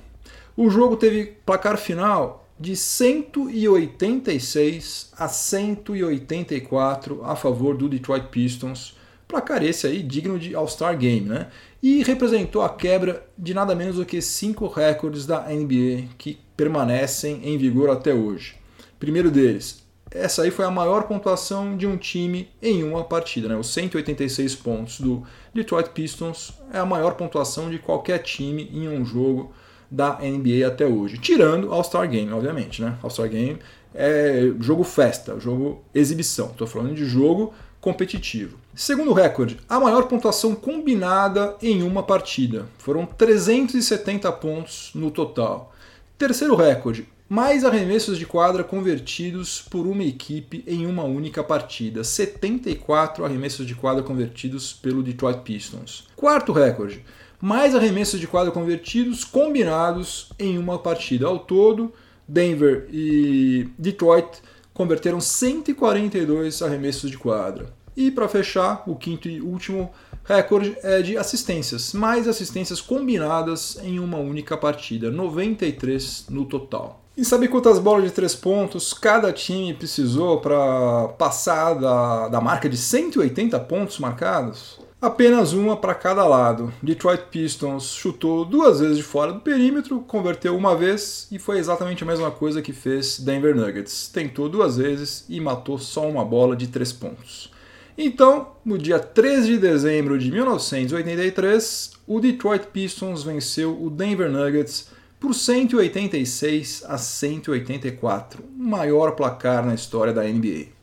O 0.61 0.69
jogo 0.69 0.97
teve 0.97 1.37
placar 1.45 1.77
final 1.77 2.45
de 2.59 2.75
186 2.75 5.13
a 5.17 5.29
184 5.29 7.23
a 7.23 7.33
favor 7.33 7.77
do 7.77 7.87
Detroit 7.87 8.27
Pistons, 8.27 8.97
placar 9.25 9.63
esse 9.63 9.87
aí 9.87 10.03
digno 10.03 10.37
de 10.37 10.53
All-Star 10.53 10.97
Game, 10.97 11.29
né? 11.29 11.47
E 11.81 12.03
representou 12.03 12.61
a 12.61 12.67
quebra 12.67 13.25
de 13.37 13.53
nada 13.53 13.73
menos 13.73 13.95
do 13.95 14.05
que 14.05 14.21
cinco 14.21 14.67
recordes 14.67 15.25
da 15.25 15.43
NBA 15.43 16.09
que 16.17 16.37
permanecem 16.57 17.39
em 17.45 17.57
vigor 17.57 17.89
até 17.89 18.13
hoje. 18.13 18.57
Primeiro 18.99 19.31
deles, 19.31 19.81
essa 20.11 20.41
aí 20.41 20.51
foi 20.51 20.65
a 20.65 20.71
maior 20.71 21.03
pontuação 21.03 21.77
de 21.77 21.87
um 21.87 21.95
time 21.95 22.49
em 22.61 22.83
uma 22.83 23.05
partida. 23.05 23.47
Né? 23.47 23.55
Os 23.55 23.71
186 23.71 24.55
pontos 24.55 24.99
do 24.99 25.23
Detroit 25.53 25.91
Pistons 25.91 26.51
é 26.73 26.79
a 26.79 26.85
maior 26.85 27.13
pontuação 27.13 27.69
de 27.69 27.79
qualquer 27.79 28.19
time 28.19 28.69
em 28.73 28.89
um 28.89 29.05
jogo 29.05 29.53
da 29.89 30.19
NBA 30.19 30.67
até 30.67 30.85
hoje. 30.85 31.17
Tirando 31.17 31.71
All-Star 31.71 32.07
Game, 32.09 32.31
obviamente. 32.31 32.81
Né? 32.81 32.97
All-Star 33.01 33.29
Game 33.29 33.59
é 33.93 34.51
jogo 34.59 34.83
festa, 34.83 35.39
jogo 35.39 35.83
exibição. 35.93 36.47
Estou 36.47 36.67
falando 36.67 36.95
de 36.95 37.05
jogo 37.05 37.53
competitivo. 37.81 38.57
Segundo 38.75 39.13
recorde, 39.13 39.57
a 39.67 39.79
maior 39.79 40.03
pontuação 40.03 40.53
combinada 40.55 41.55
em 41.61 41.83
uma 41.83 42.03
partida. 42.03 42.65
Foram 42.77 43.05
370 43.05 44.31
pontos 44.33 44.91
no 44.93 45.11
total. 45.11 45.73
Terceiro 46.17 46.55
recorde, 46.55 47.07
mais 47.27 47.63
arremessos 47.63 48.17
de 48.17 48.25
quadra 48.25 48.63
convertidos 48.63 49.61
por 49.69 49.85
uma 49.85 50.03
equipe 50.03 50.63
em 50.67 50.85
uma 50.85 51.03
única 51.03 51.43
partida. 51.43 52.03
74 52.03 53.23
arremessos 53.23 53.65
de 53.65 53.75
quadra 53.75 54.03
convertidos 54.03 54.73
pelo 54.73 55.03
Detroit 55.03 55.41
Pistons. 55.41 56.07
Quarto 56.15 56.51
recorde, 56.51 57.05
mais 57.41 57.75
arremessos 57.75 58.19
de 58.19 58.27
quadra 58.27 58.51
convertidos 58.51 59.23
combinados 59.23 60.29
em 60.37 60.57
uma 60.57 60.77
partida. 60.77 61.27
Ao 61.27 61.39
todo, 61.39 61.93
Denver 62.27 62.87
e 62.91 63.69
Detroit 63.77 64.41
converteram 64.73 65.19
142 65.19 66.61
arremessos 66.61 67.09
de 67.09 67.17
quadra. 67.17 67.73
E 67.95 68.09
para 68.11 68.29
fechar, 68.29 68.83
o 68.87 68.95
quinto 68.95 69.27
e 69.27 69.41
último 69.41 69.91
recorde 70.23 70.77
é 70.83 71.01
de 71.01 71.17
assistências, 71.17 71.91
mais 71.91 72.27
assistências 72.27 72.79
combinadas 72.79 73.77
em 73.83 73.99
uma 73.99 74.17
única 74.17 74.55
partida, 74.55 75.11
93 75.11 76.27
no 76.29 76.45
total. 76.45 77.03
E 77.17 77.25
sabe 77.25 77.49
quantas 77.49 77.79
bolas 77.79 78.05
de 78.05 78.11
três 78.11 78.33
pontos 78.33 78.93
cada 78.93 79.33
time 79.33 79.73
precisou 79.73 80.39
para 80.39 81.09
passar 81.17 81.73
da, 81.73 82.29
da 82.29 82.39
marca 82.39 82.69
de 82.69 82.77
180 82.77 83.59
pontos 83.61 83.99
marcados? 83.99 84.79
Apenas 85.01 85.53
uma 85.53 85.77
para 85.77 85.95
cada 85.95 86.25
lado. 86.25 86.73
Detroit 86.83 87.27
Pistons 87.31 87.93
chutou 87.93 88.43
duas 88.43 88.81
vezes 88.81 88.97
de 88.97 89.03
fora 89.03 89.31
do 89.31 89.39
perímetro, 89.39 90.01
converteu 90.01 90.57
uma 90.57 90.75
vez 90.75 91.25
e 91.31 91.39
foi 91.39 91.57
exatamente 91.57 92.03
a 92.03 92.05
mesma 92.05 92.29
coisa 92.29 92.61
que 92.61 92.73
fez 92.73 93.17
Denver 93.17 93.55
Nuggets. 93.55 94.09
Tentou 94.09 94.49
duas 94.49 94.75
vezes 94.75 95.23
e 95.29 95.39
matou 95.39 95.79
só 95.79 96.05
uma 96.05 96.25
bola 96.25 96.53
de 96.53 96.67
três 96.67 96.91
pontos. 96.91 97.49
Então, 97.97 98.49
no 98.65 98.77
dia 98.77 98.99
13 98.99 99.53
de 99.53 99.57
dezembro 99.57 100.19
de 100.19 100.29
1983, 100.31 101.91
o 102.05 102.19
Detroit 102.19 102.67
Pistons 102.67 103.23
venceu 103.23 103.81
o 103.81 103.89
Denver 103.89 104.29
Nuggets 104.29 104.89
por 105.17 105.33
186 105.33 106.83
a 106.85 106.97
184, 106.97 108.43
o 108.43 108.63
maior 108.63 109.11
placar 109.11 109.65
na 109.65 109.75
história 109.75 110.11
da 110.11 110.23
NBA. 110.23 110.78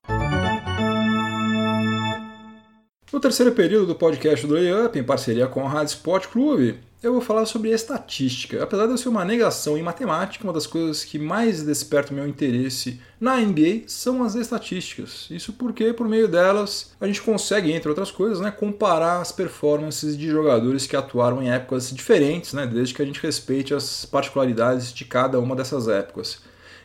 No 3.13 3.21
terceiro 3.21 3.53
período 3.53 3.87
do 3.87 3.95
podcast 3.95 4.45
do 4.45 4.55
Layup, 4.55 4.99
em 4.99 5.05
parceria 5.05 5.47
com 5.47 5.65
a 5.65 5.69
Rádio 5.69 5.95
Sport 5.95 6.27
Clube, 6.27 6.81
eu 7.01 7.13
vou 7.13 7.23
falar 7.23 7.47
sobre 7.47 7.71
estatística. 7.71 8.61
Apesar 8.61 8.87
de 8.87 8.93
eu 8.93 8.99
ser 8.99 9.09
uma 9.09 9.25
negação 9.25 9.79
em 9.79 9.83
matemática, 9.83 10.43
uma 10.43 10.53
das 10.53 10.67
coisas 10.67 11.05
que 11.05 11.17
mais 11.17 11.63
desperta 11.63 12.11
o 12.11 12.17
meu 12.17 12.27
interesse 12.27 13.01
na 13.21 13.37
NBA 13.37 13.83
são 13.87 14.25
as 14.25 14.35
estatísticas. 14.35 15.29
Isso 15.31 15.53
porque, 15.53 15.93
por 15.93 16.09
meio 16.09 16.27
delas, 16.27 16.97
a 17.01 17.07
gente 17.07 17.23
consegue, 17.23 17.73
entre 17.73 17.89
outras 17.89 18.11
coisas, 18.11 18.41
né, 18.41 18.51
comparar 18.51 19.21
as 19.21 19.31
performances 19.31 20.19
de 20.19 20.29
jogadores 20.29 20.85
que 20.85 20.97
atuaram 20.97 21.41
em 21.41 21.49
épocas 21.49 21.93
diferentes, 21.93 22.55
né, 22.55 22.67
desde 22.67 22.93
que 22.93 23.03
a 23.03 23.07
gente 23.07 23.23
respeite 23.23 23.73
as 23.73 24.05
particularidades 24.05 24.93
de 24.93 25.05
cada 25.05 25.39
uma 25.39 25.55
dessas 25.55 25.87
épocas. 25.87 26.41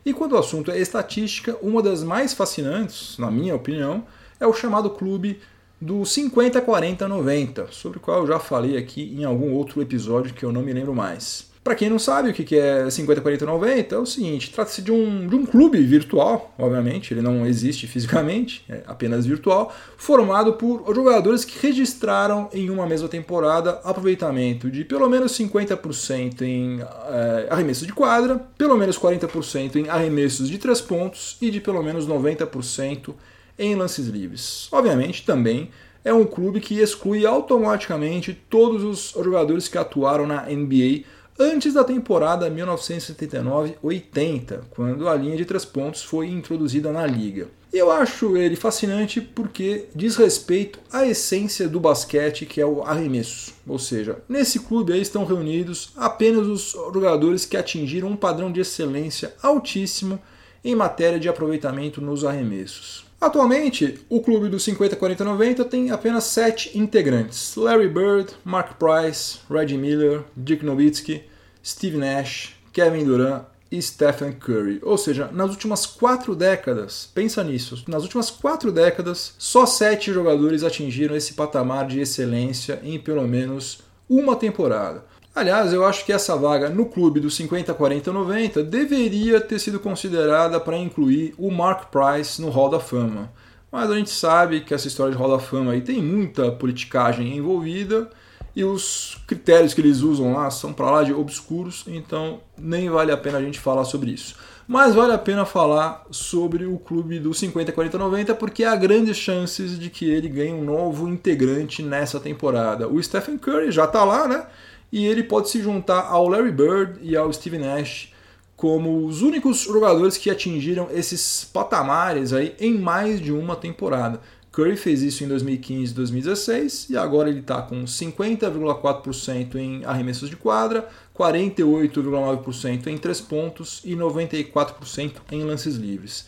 E 0.06 0.14
quando 0.14 0.34
o 0.34 0.38
assunto 0.38 0.70
é 0.70 0.80
estatística, 0.80 1.58
uma 1.64 1.82
das 1.82 2.04
mais 2.04 2.32
fascinantes, 2.32 3.18
na 3.18 3.32
minha 3.32 3.56
opinião, 3.56 4.06
é 4.40 4.46
o 4.48 4.54
chamado 4.54 4.90
clube 4.90 5.40
do 5.82 6.06
50, 6.06 6.62
40, 6.62 7.08
90, 7.08 7.68
sobre 7.72 7.98
o 7.98 8.02
qual 8.02 8.20
eu 8.20 8.28
já 8.28 8.40
falei 8.40 8.78
aqui 8.78 9.16
em 9.18 9.24
algum 9.24 9.52
outro 9.54 9.82
episódio 9.82 10.34
que 10.34 10.46
eu 10.46 10.52
não 10.52 10.62
me 10.62 10.72
lembro 10.72 10.94
mais. 10.94 11.50
Para 11.64 11.76
quem 11.76 11.92
não 11.92 12.00
sabe 12.00 12.30
o 12.30 12.34
que 12.34 12.58
é 12.58 12.90
50, 12.90 13.22
40, 13.22 13.46
90, 13.46 13.96
é 13.96 13.98
o 14.00 14.06
seguinte: 14.06 14.52
trata-se 14.52 14.82
de 14.82 14.92
um, 14.92 15.28
de 15.28 15.36
um 15.36 15.46
clube 15.46 15.80
virtual, 15.84 16.54
obviamente, 16.58 17.14
ele 17.14 17.22
não 17.22 17.46
existe 17.46 17.86
fisicamente, 17.86 18.66
é 18.68 18.82
apenas 18.88 19.28
virtual, 19.28 19.72
formado 19.96 20.54
por 20.54 20.84
jogadores 20.94 21.46
que 21.46 21.60
registraram 21.60 22.50
em 22.52 22.72
uma 22.72 22.88
mesma 22.88 23.08
temporada 23.08 23.80
aproveitamento 23.84 24.72
de 24.72 24.84
pelo 24.84 25.08
menos 25.08 25.34
50% 25.34 26.42
em 26.42 26.82
é, 26.82 27.48
arremessos 27.52 27.86
de 27.86 27.94
quadra, 27.94 28.40
pelo 28.58 28.76
menos 28.76 28.98
40% 28.98 29.76
em 29.76 29.88
arremessos 29.88 30.50
de 30.50 30.58
três 30.58 30.82
pontos 30.82 31.38
e 31.40 31.52
de 31.52 31.62
pelo 31.62 31.84
menos 31.84 32.08
90% 32.08 33.14
em 33.58 33.74
lances 33.76 34.08
livres. 34.08 34.68
Obviamente, 34.72 35.26
também 35.26 35.72
é 36.04 36.14
um 36.14 36.26
clube 36.26 36.60
que 36.60 36.80
exclui 36.80 37.26
automaticamente 37.26 38.40
todos 38.50 38.84
os 38.84 39.14
jogadores 39.24 39.68
que 39.68 39.78
atuaram 39.78 40.26
na 40.26 40.44
NBA 40.44 41.04
antes 41.40 41.74
da 41.74 41.84
temporada 41.84 42.50
1979-80, 42.52 44.62
quando 44.70 45.10
a 45.10 45.16
linha 45.16 45.38
de 45.38 45.46
três 45.46 45.66
pontos 45.66 46.04
foi 46.04 46.28
introduzida 46.28 46.92
na 46.92 47.08
liga. 47.08 47.48
Eu 47.74 47.90
acho 47.90 48.36
ele 48.36 48.58
fascinante 48.58 49.22
porque 49.22 49.86
diz 49.96 50.18
respeito 50.18 50.78
à 50.92 51.08
essência 51.08 51.70
do 51.70 51.80
basquete, 51.80 52.46
que 52.46 52.60
é 52.60 52.66
o 52.66 52.84
arremesso. 52.84 53.54
Ou 53.66 53.80
seja, 53.80 54.18
nesse 54.28 54.60
clube 54.60 54.92
aí 54.92 55.02
estão 55.02 55.24
reunidos 55.24 55.94
apenas 55.96 56.48
os 56.48 56.76
jogadores 56.94 57.46
que 57.46 57.56
atingiram 57.56 58.10
um 58.10 58.18
padrão 58.18 58.52
de 58.52 58.60
excelência 58.60 59.34
altíssimo 59.42 60.20
em 60.64 60.76
matéria 60.76 61.20
de 61.20 61.30
aproveitamento 61.30 62.02
nos 62.02 62.26
arremessos. 62.26 63.06
Atualmente, 63.22 64.00
o 64.10 64.20
clube 64.20 64.50
do 64.50 64.60
50, 64.60 64.96
40, 64.96 65.24
90 65.24 65.66
tem 65.66 65.92
apenas 65.92 66.24
sete 66.24 66.76
integrantes: 66.76 67.56
Larry 67.56 67.88
Bird, 67.88 68.34
Mark 68.44 68.80
Price, 68.80 69.38
Reggie 69.48 69.78
Miller, 69.78 70.24
Dick 70.36 70.66
Nowitzki, 70.66 71.22
Steve 71.64 71.98
Nash, 71.98 72.56
Kevin 72.74 73.06
Durant 73.06 73.44
e 73.72 73.80
Stephen 73.80 74.32
Curry. 74.34 74.80
Ou 74.82 74.98
seja, 74.98 75.30
nas 75.32 75.52
últimas 75.52 75.86
quatro 75.86 76.36
décadas, 76.36 77.12
pensa 77.14 77.44
nisso, 77.44 77.84
nas 77.88 78.02
últimas 78.02 78.32
quatro 78.32 78.72
décadas, 78.72 79.36
só 79.38 79.68
sete 79.68 80.12
jogadores 80.12 80.64
atingiram 80.64 81.16
esse 81.16 81.34
patamar 81.34 81.86
de 81.86 82.00
excelência 82.00 82.80
em 82.84 82.98
pelo 82.98 83.28
menos 83.28 83.84
uma 84.10 84.36
temporada. 84.36 85.06
Aliás, 85.34 85.72
eu 85.72 85.86
acho 85.86 86.06
que 86.06 86.12
essa 86.12 86.36
vaga 86.36 86.70
no 86.70 86.86
clube 86.86 87.22
dos 87.22 87.36
50, 87.36 87.74
40, 87.74 88.12
90 88.12 88.64
deveria 88.64 89.40
ter 89.40 89.60
sido 89.60 89.80
considerada 89.80 90.60
para 90.60 90.78
incluir 90.78 91.34
o 91.38 91.50
Mark 91.50 91.90
Price 91.90 92.42
no 92.42 92.50
Hall 92.50 92.70
da 92.70 92.82
Fama. 92.82 93.32
Mas 93.72 93.90
a 93.90 93.96
gente 93.96 94.10
sabe 94.10 94.60
que 94.60 94.74
essa 94.74 94.90
história 94.90 95.14
de 95.14 95.18
Hall 95.18 95.32
da 95.32 95.40
Fama 95.40 95.72
aí 95.72 95.80
tem 95.80 96.04
muita 96.04 96.52
politicagem 96.52 97.38
envolvida 97.38 98.10
e 98.54 98.66
os 98.66 99.18
critérios 99.26 99.74
que 99.74 99.80
eles 99.80 100.02
usam 100.02 100.34
lá 100.34 100.50
são 100.52 100.74
para 100.74 100.92
lá 100.92 101.04
de 101.04 101.14
obscuros, 101.14 101.86
então 101.88 102.42
nem 102.58 102.90
vale 102.90 103.14
a 103.14 103.18
pena 103.18 103.38
a 103.38 103.42
gente 103.42 103.58
falar 103.58 103.86
sobre 103.86 104.12
isso. 104.12 104.36
Mas 104.68 104.94
vale 104.94 105.14
a 105.14 105.18
pena 105.18 105.46
falar 105.46 106.06
sobre 106.12 106.66
o 106.66 106.78
clube 106.78 107.20
do 107.20 107.34
50, 107.34 107.72
40, 107.72 107.98
90 107.98 108.36
porque 108.36 108.66
há 108.66 108.76
grandes 108.76 109.16
chances 109.16 109.80
de 109.80 109.90
que 109.90 110.10
ele 110.10 110.28
ganhe 110.28 110.54
um 110.54 110.66
novo 110.66 111.08
integrante 111.08 111.82
nessa 111.82 112.20
temporada. 112.20 112.88
O 112.90 113.02
Stephen 113.02 113.38
Curry 113.38 113.72
já 113.72 113.86
está 113.86 114.04
lá, 114.04 114.28
né? 114.28 114.46
E 114.92 115.06
ele 115.06 115.24
pode 115.24 115.50
se 115.50 115.62
juntar 115.62 116.02
ao 116.02 116.28
Larry 116.28 116.52
Bird 116.52 117.00
e 117.02 117.16
ao 117.16 117.32
Steve 117.32 117.58
Nash 117.58 118.12
como 118.56 119.08
os 119.08 119.24
únicos 119.24 119.62
jogadores 119.62 120.18
que 120.18 120.30
atingiram 120.30 120.88
esses 120.92 121.44
patamares 121.46 122.32
aí 122.32 122.56
em 122.60 122.78
mais 122.78 123.20
de 123.20 123.32
uma 123.32 123.56
temporada. 123.56 124.20
Curry 124.52 124.76
fez 124.76 125.02
isso 125.02 125.24
em 125.24 125.28
2015 125.28 125.92
e 125.92 125.96
2016 125.96 126.90
e 126.90 126.98
agora 126.98 127.30
ele 127.30 127.40
está 127.40 127.62
com 127.62 127.86
50,4% 127.86 129.56
em 129.56 129.84
arremessos 129.86 130.30
de 130.30 130.36
quadra, 130.36 130.88
48,9% 131.18 132.88
em 132.88 132.98
três 132.98 133.22
pontos 133.22 133.82
e 133.86 133.96
94% 133.96 135.14
em 135.32 135.44
lances 135.44 135.76
livres. 135.76 136.28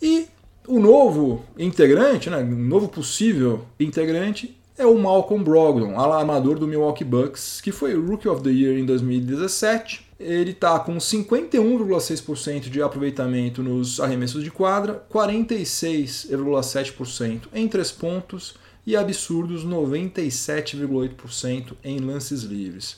E 0.00 0.26
o 0.68 0.78
novo 0.78 1.44
integrante, 1.58 2.28
né, 2.30 2.36
o 2.38 2.44
novo 2.44 2.86
possível 2.86 3.64
integrante 3.80 4.56
é 4.76 4.84
o 4.84 4.98
Malcolm 4.98 5.44
Brogdon, 5.44 5.98
alarmador 5.98 6.58
do 6.58 6.66
Milwaukee 6.66 7.04
Bucks, 7.04 7.60
que 7.60 7.72
foi 7.72 7.94
Rookie 7.94 8.28
of 8.28 8.42
the 8.42 8.50
Year 8.50 8.78
em 8.78 8.84
2017 8.84 10.04
ele 10.24 10.52
está 10.52 10.78
com 10.78 10.96
51,6% 10.96 12.70
de 12.70 12.80
aproveitamento 12.80 13.62
nos 13.62 14.00
arremessos 14.00 14.42
de 14.42 14.50
quadra, 14.50 15.04
46,7% 15.12 17.42
em 17.52 17.68
três 17.68 17.92
pontos 17.92 18.54
e 18.86 18.96
absurdos 18.96 19.66
97,8% 19.66 21.74
em 21.82 21.98
lances 21.98 22.42
livres. 22.42 22.96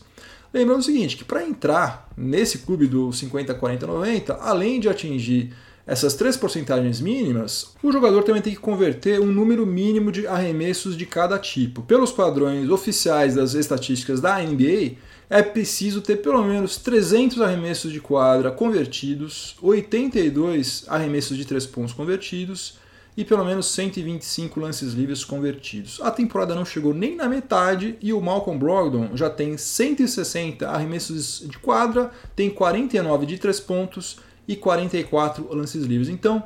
Lembrando 0.53 0.81
o 0.81 0.85
seguinte, 0.85 1.17
que 1.17 1.25
para 1.25 1.45
entrar 1.45 2.09
nesse 2.17 2.59
clube 2.59 2.87
do 2.87 3.13
50, 3.13 3.53
40, 3.55 3.87
90, 3.87 4.35
além 4.35 4.79
de 4.79 4.89
atingir 4.89 5.53
essas 5.87 6.15
três 6.15 6.37
porcentagens 6.37 7.01
mínimas, 7.01 7.75
o 7.81 7.93
jogador 7.93 8.25
também 8.25 8.43
tem 8.43 8.53
que 8.53 8.59
converter 8.59 9.21
um 9.21 9.27
número 9.27 9.65
mínimo 9.65 10.11
de 10.11 10.27
arremessos 10.27 10.97
de 10.97 11.07
cada 11.07 11.39
tipo. 11.39 11.81
Pelos 11.83 12.11
padrões 12.11 12.69
oficiais 12.69 13.37
das 13.37 13.55
estatísticas 13.55 14.21
da 14.21 14.43
NBA, 14.43 14.97
é 15.31 15.43
preciso 15.43 16.01
ter 16.01 16.17
pelo 16.17 16.43
menos 16.43 16.77
300 16.79 17.41
arremessos 17.41 17.93
de 17.93 18.01
quadra 18.01 18.51
convertidos, 18.51 19.57
82 19.63 20.85
arremessos 20.89 21.37
de 21.37 21.45
três 21.45 21.65
pontos 21.67 21.93
convertidos 21.93 22.79
e 23.17 23.25
pelo 23.25 23.45
menos 23.45 23.67
125 23.67 24.61
lances 24.61 24.93
livres 24.93 25.25
convertidos. 25.25 26.01
A 26.03 26.11
temporada 26.11 26.55
não 26.55 26.65
chegou 26.65 26.93
nem 26.93 27.17
na 27.17 27.29
metade 27.29 27.97
e 28.03 28.13
o 28.13 28.21
Malcolm 28.21 28.59
Brogdon 28.59 29.11
já 29.15 29.31
tem 29.31 29.57
160 29.57 30.69
arremessos 30.69 31.45
de 31.49 31.59
quadra, 31.59 32.11
tem 32.35 32.51
49 32.51 33.25
de 33.25 33.39
três 33.39 33.59
pontos 33.59 34.19
e 34.47 34.57
44 34.57 35.55
lances 35.55 35.85
livres. 35.85 36.09
Então, 36.09 36.43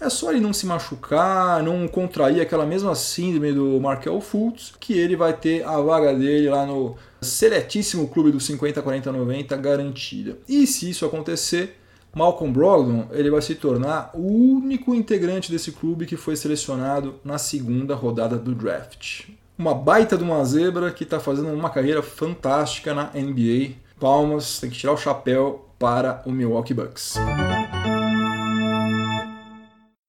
é 0.00 0.10
só 0.10 0.30
ele 0.30 0.40
não 0.40 0.52
se 0.52 0.66
machucar, 0.66 1.62
não 1.62 1.88
contrair 1.88 2.40
aquela 2.40 2.66
mesma 2.66 2.94
síndrome 2.94 3.52
do 3.52 3.80
Markel 3.80 4.20
Fultz, 4.20 4.74
que 4.78 4.92
ele 4.92 5.16
vai 5.16 5.32
ter 5.32 5.64
a 5.64 5.80
vaga 5.80 6.14
dele 6.14 6.50
lá 6.50 6.66
no 6.66 6.96
seletíssimo 7.20 8.08
clube 8.08 8.30
do 8.30 8.38
50, 8.38 8.82
40, 8.82 9.10
90 9.10 9.56
garantida. 9.56 10.38
E 10.46 10.66
se 10.66 10.90
isso 10.90 11.06
acontecer, 11.06 11.78
Malcolm 12.14 12.52
Brogdon 12.52 13.08
ele 13.10 13.30
vai 13.30 13.40
se 13.40 13.54
tornar 13.54 14.10
o 14.14 14.20
único 14.20 14.94
integrante 14.94 15.50
desse 15.50 15.72
clube 15.72 16.06
que 16.06 16.16
foi 16.16 16.36
selecionado 16.36 17.14
na 17.24 17.38
segunda 17.38 17.94
rodada 17.94 18.36
do 18.36 18.54
draft. 18.54 19.28
Uma 19.58 19.74
baita 19.74 20.18
de 20.18 20.24
uma 20.24 20.44
zebra 20.44 20.90
que 20.90 21.04
está 21.04 21.18
fazendo 21.18 21.48
uma 21.48 21.70
carreira 21.70 22.02
fantástica 22.02 22.92
na 22.92 23.10
NBA. 23.14 23.76
Palmas, 23.98 24.60
tem 24.60 24.68
que 24.68 24.76
tirar 24.76 24.92
o 24.92 24.98
chapéu 24.98 25.65
para 25.78 26.22
o 26.24 26.32
Milwaukee 26.32 26.74
Bucks. 26.74 27.16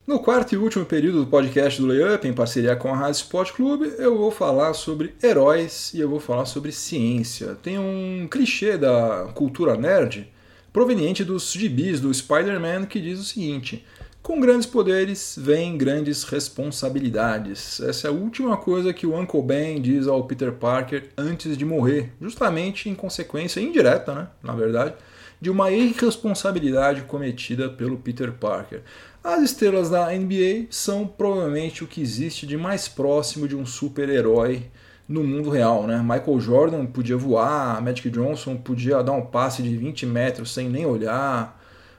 No 0.08 0.20
quarto 0.20 0.56
e 0.56 0.58
último 0.58 0.86
período 0.86 1.26
do 1.26 1.28
podcast 1.28 1.82
do 1.82 1.88
Layup, 1.88 2.26
em 2.26 2.34
parceria 2.34 2.78
com 2.78 2.94
a 2.94 2.96
Rádio 2.96 3.20
Sport 3.20 3.52
Clube, 3.52 3.94
eu 3.98 4.18
vou 4.18 4.32
falar 4.32 4.74
sobre 4.74 5.14
heróis 5.22 5.94
e 5.94 6.00
eu 6.00 6.10
vou 6.10 6.20
falar 6.20 6.46
sobre 6.46 6.72
ciência. 6.72 7.56
Tem 7.62 7.78
um 7.78 8.26
clichê 8.32 8.78
da 8.78 9.30
cultura 9.36 9.76
nerd 9.76 10.32
proveniente 10.72 11.26
dos 11.26 11.52
gibis 11.52 12.00
do 12.00 12.14
Spider-Man 12.14 12.86
que 12.86 13.02
diz 13.02 13.20
o 13.20 13.24
seguinte: 13.26 13.86
com 14.28 14.40
grandes 14.40 14.68
poderes 14.68 15.38
vem 15.38 15.78
grandes 15.78 16.24
responsabilidades. 16.24 17.80
Essa 17.80 18.08
é 18.08 18.10
a 18.10 18.14
última 18.14 18.58
coisa 18.58 18.94
que 18.94 19.08
o 19.08 19.18
Uncle 19.18 19.42
Ben 19.42 19.82
diz 19.82 20.08
ao 20.08 20.24
Peter 20.26 20.52
Parker 20.52 21.10
antes 21.18 21.58
de 21.58 21.64
morrer, 21.64 22.12
justamente 22.22 22.90
em 22.90 22.96
consequência 22.96 23.60
indireta, 23.60 24.14
né, 24.14 24.28
na 24.44 24.54
verdade, 24.54 24.96
de 25.40 25.50
uma 25.50 25.72
irresponsabilidade 25.72 27.02
cometida 27.04 27.70
pelo 27.70 27.98
Peter 27.98 28.32
Parker. 28.32 28.82
As 29.24 29.42
estrelas 29.42 29.90
da 29.90 30.12
NBA 30.12 30.68
são 30.70 31.06
provavelmente 31.06 31.84
o 31.84 31.88
que 31.88 32.02
existe 32.02 32.46
de 32.48 32.58
mais 32.58 32.88
próximo 32.88 33.48
de 33.48 33.56
um 33.56 33.66
super-herói 33.66 34.64
no 35.08 35.24
mundo 35.24 35.50
real, 35.50 35.88
né? 35.88 35.98
Michael 36.02 36.40
Jordan 36.40 36.86
podia 36.86 37.18
voar, 37.18 37.82
Magic 37.82 38.10
Johnson 38.10 38.58
podia 38.58 39.02
dar 39.04 39.14
um 39.14 39.26
passe 39.26 39.62
de 39.62 39.76
20 39.76 40.06
metros 40.06 40.54
sem 40.54 40.70
nem 40.70 40.86
olhar, 40.86 41.57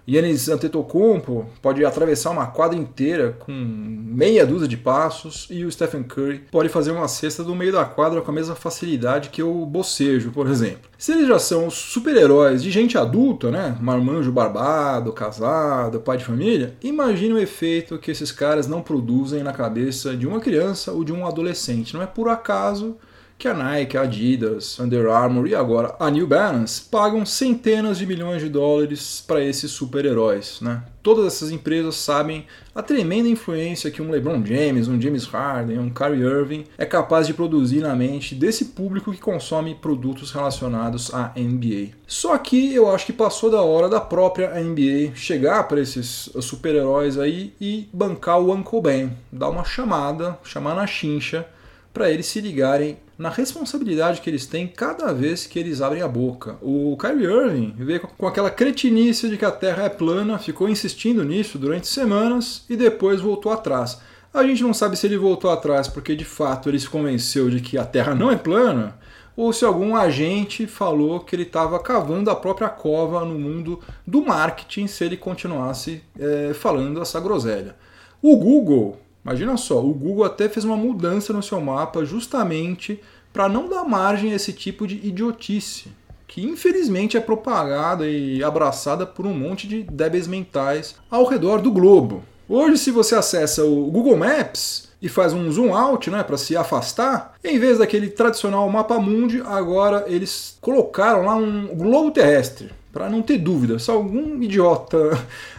Yannis 0.08 0.48
Antetokounmpo 0.48 1.46
pode 1.60 1.84
atravessar 1.84 2.30
uma 2.30 2.46
quadra 2.46 2.78
inteira 2.78 3.36
com 3.40 3.52
meia 3.52 4.46
dúzia 4.46 4.66
de 4.66 4.76
passos 4.76 5.46
e 5.50 5.64
o 5.64 5.70
Stephen 5.70 6.02
Curry 6.02 6.44
pode 6.50 6.70
fazer 6.70 6.92
uma 6.92 7.06
cesta 7.06 7.44
do 7.44 7.54
meio 7.54 7.72
da 7.72 7.84
quadra 7.84 8.22
com 8.22 8.30
a 8.30 8.34
mesma 8.34 8.54
facilidade 8.54 9.28
que 9.28 9.42
o 9.42 9.66
bocejo, 9.66 10.30
por 10.30 10.46
exemplo. 10.48 10.88
Se 10.96 11.12
eles 11.12 11.28
já 11.28 11.38
são 11.38 11.68
super-heróis 11.68 12.62
de 12.62 12.70
gente 12.70 12.96
adulta, 12.96 13.50
né, 13.50 13.76
marmanjo 13.80 14.32
barbado, 14.32 15.12
casado, 15.12 16.00
pai 16.00 16.16
de 16.16 16.24
família, 16.24 16.74
imagine 16.82 17.34
o 17.34 17.38
efeito 17.38 17.98
que 17.98 18.10
esses 18.10 18.32
caras 18.32 18.66
não 18.66 18.80
produzem 18.80 19.42
na 19.42 19.52
cabeça 19.52 20.16
de 20.16 20.26
uma 20.26 20.40
criança 20.40 20.90
ou 20.90 21.04
de 21.04 21.12
um 21.12 21.26
adolescente. 21.26 21.92
Não 21.92 22.02
é 22.02 22.06
por 22.06 22.30
acaso 22.30 22.96
que 23.38 23.46
a 23.46 23.54
Nike, 23.54 23.96
a 23.96 24.02
Adidas, 24.02 24.80
Under 24.80 25.08
Armour 25.08 25.46
e 25.46 25.54
agora 25.54 25.94
a 26.00 26.10
New 26.10 26.26
Balance 26.26 26.82
pagam 26.82 27.24
centenas 27.24 27.96
de 27.96 28.04
milhões 28.04 28.42
de 28.42 28.48
dólares 28.48 29.22
para 29.24 29.40
esses 29.40 29.70
super-heróis. 29.70 30.60
Né? 30.60 30.82
Todas 31.04 31.24
essas 31.24 31.52
empresas 31.52 31.94
sabem 31.94 32.46
a 32.74 32.82
tremenda 32.82 33.28
influência 33.28 33.92
que 33.92 34.02
um 34.02 34.10
LeBron 34.10 34.44
James, 34.44 34.88
um 34.88 35.00
James 35.00 35.24
Harden, 35.26 35.78
um 35.78 35.88
Kyrie 35.88 36.24
Irving 36.24 36.64
é 36.76 36.84
capaz 36.84 37.28
de 37.28 37.34
produzir 37.34 37.80
na 37.80 37.94
mente 37.94 38.34
desse 38.34 38.64
público 38.66 39.12
que 39.12 39.20
consome 39.20 39.76
produtos 39.76 40.32
relacionados 40.32 41.14
à 41.14 41.32
NBA. 41.36 41.90
Só 42.08 42.36
que 42.38 42.74
eu 42.74 42.92
acho 42.92 43.06
que 43.06 43.12
passou 43.12 43.52
da 43.52 43.62
hora 43.62 43.88
da 43.88 44.00
própria 44.00 44.52
NBA 44.60 45.14
chegar 45.14 45.68
para 45.68 45.80
esses 45.80 46.28
super-heróis 46.40 47.16
aí 47.16 47.54
e 47.60 47.88
bancar 47.92 48.40
o 48.40 48.52
Uncle 48.52 48.82
Ben, 48.82 49.12
dar 49.30 49.48
uma 49.48 49.62
chamada, 49.62 50.36
chamar 50.42 50.74
na 50.74 50.88
chincha 50.88 51.46
para 51.94 52.10
eles 52.10 52.26
se 52.26 52.40
ligarem 52.40 52.98
na 53.18 53.28
responsabilidade 53.28 54.20
que 54.20 54.30
eles 54.30 54.46
têm 54.46 54.68
cada 54.68 55.12
vez 55.12 55.44
que 55.44 55.58
eles 55.58 55.82
abrem 55.82 56.02
a 56.02 56.08
boca. 56.08 56.56
O 56.62 56.96
Kyrie 56.96 57.26
Irving 57.26 57.74
veio 57.76 58.00
com 58.00 58.26
aquela 58.28 58.50
cretinice 58.50 59.28
de 59.28 59.36
que 59.36 59.44
a 59.44 59.50
Terra 59.50 59.82
é 59.82 59.88
plana, 59.88 60.38
ficou 60.38 60.68
insistindo 60.68 61.24
nisso 61.24 61.58
durante 61.58 61.88
semanas 61.88 62.64
e 62.70 62.76
depois 62.76 63.20
voltou 63.20 63.50
atrás. 63.50 64.00
A 64.32 64.44
gente 64.44 64.62
não 64.62 64.72
sabe 64.72 64.96
se 64.96 65.06
ele 65.06 65.18
voltou 65.18 65.50
atrás 65.50 65.88
porque 65.88 66.14
de 66.14 66.24
fato 66.24 66.68
ele 66.68 66.78
se 66.78 66.88
convenceu 66.88 67.50
de 67.50 67.60
que 67.60 67.76
a 67.76 67.84
Terra 67.84 68.14
não 68.14 68.30
é 68.30 68.36
plana 68.36 68.96
ou 69.38 69.52
se 69.52 69.64
algum 69.64 69.96
agente 69.96 70.66
falou 70.66 71.20
que 71.20 71.34
ele 71.34 71.44
estava 71.44 71.78
cavando 71.78 72.30
a 72.30 72.36
própria 72.36 72.68
cova 72.68 73.24
no 73.24 73.38
mundo 73.38 73.80
do 74.06 74.20
marketing 74.20 74.86
se 74.86 75.04
ele 75.04 75.16
continuasse 75.16 76.02
é, 76.18 76.52
falando 76.54 77.00
essa 77.00 77.20
groselha. 77.20 77.76
O 78.20 78.36
Google 78.36 78.98
Imagina 79.28 79.58
só, 79.58 79.78
o 79.78 79.92
Google 79.92 80.24
até 80.24 80.48
fez 80.48 80.64
uma 80.64 80.74
mudança 80.74 81.34
no 81.34 81.42
seu 81.42 81.60
mapa 81.60 82.02
justamente 82.02 82.98
para 83.30 83.46
não 83.46 83.68
dar 83.68 83.84
margem 83.84 84.32
a 84.32 84.36
esse 84.36 84.54
tipo 84.54 84.86
de 84.86 85.06
idiotice, 85.06 85.92
que 86.26 86.42
infelizmente 86.42 87.14
é 87.14 87.20
propagada 87.20 88.08
e 88.08 88.42
abraçada 88.42 89.04
por 89.04 89.26
um 89.26 89.34
monte 89.34 89.68
de 89.68 89.82
débeis 89.82 90.26
mentais 90.26 90.96
ao 91.10 91.26
redor 91.26 91.60
do 91.60 91.70
globo. 91.70 92.22
Hoje, 92.48 92.78
se 92.78 92.90
você 92.90 93.16
acessa 93.16 93.66
o 93.66 93.90
Google 93.90 94.16
Maps 94.16 94.88
e 95.02 95.10
faz 95.10 95.34
um 95.34 95.52
zoom 95.52 95.76
out 95.76 96.08
né, 96.08 96.22
para 96.22 96.38
se 96.38 96.56
afastar, 96.56 97.34
em 97.44 97.58
vez 97.58 97.76
daquele 97.76 98.08
tradicional 98.08 98.66
mapa 98.70 98.98
mundi, 98.98 99.42
agora 99.44 100.06
eles 100.08 100.56
colocaram 100.58 101.26
lá 101.26 101.34
um 101.34 101.66
globo 101.76 102.10
terrestre 102.12 102.70
para 102.92 103.08
não 103.08 103.22
ter 103.22 103.38
dúvida. 103.38 103.78
Se 103.78 103.90
algum 103.90 104.42
idiota 104.42 104.98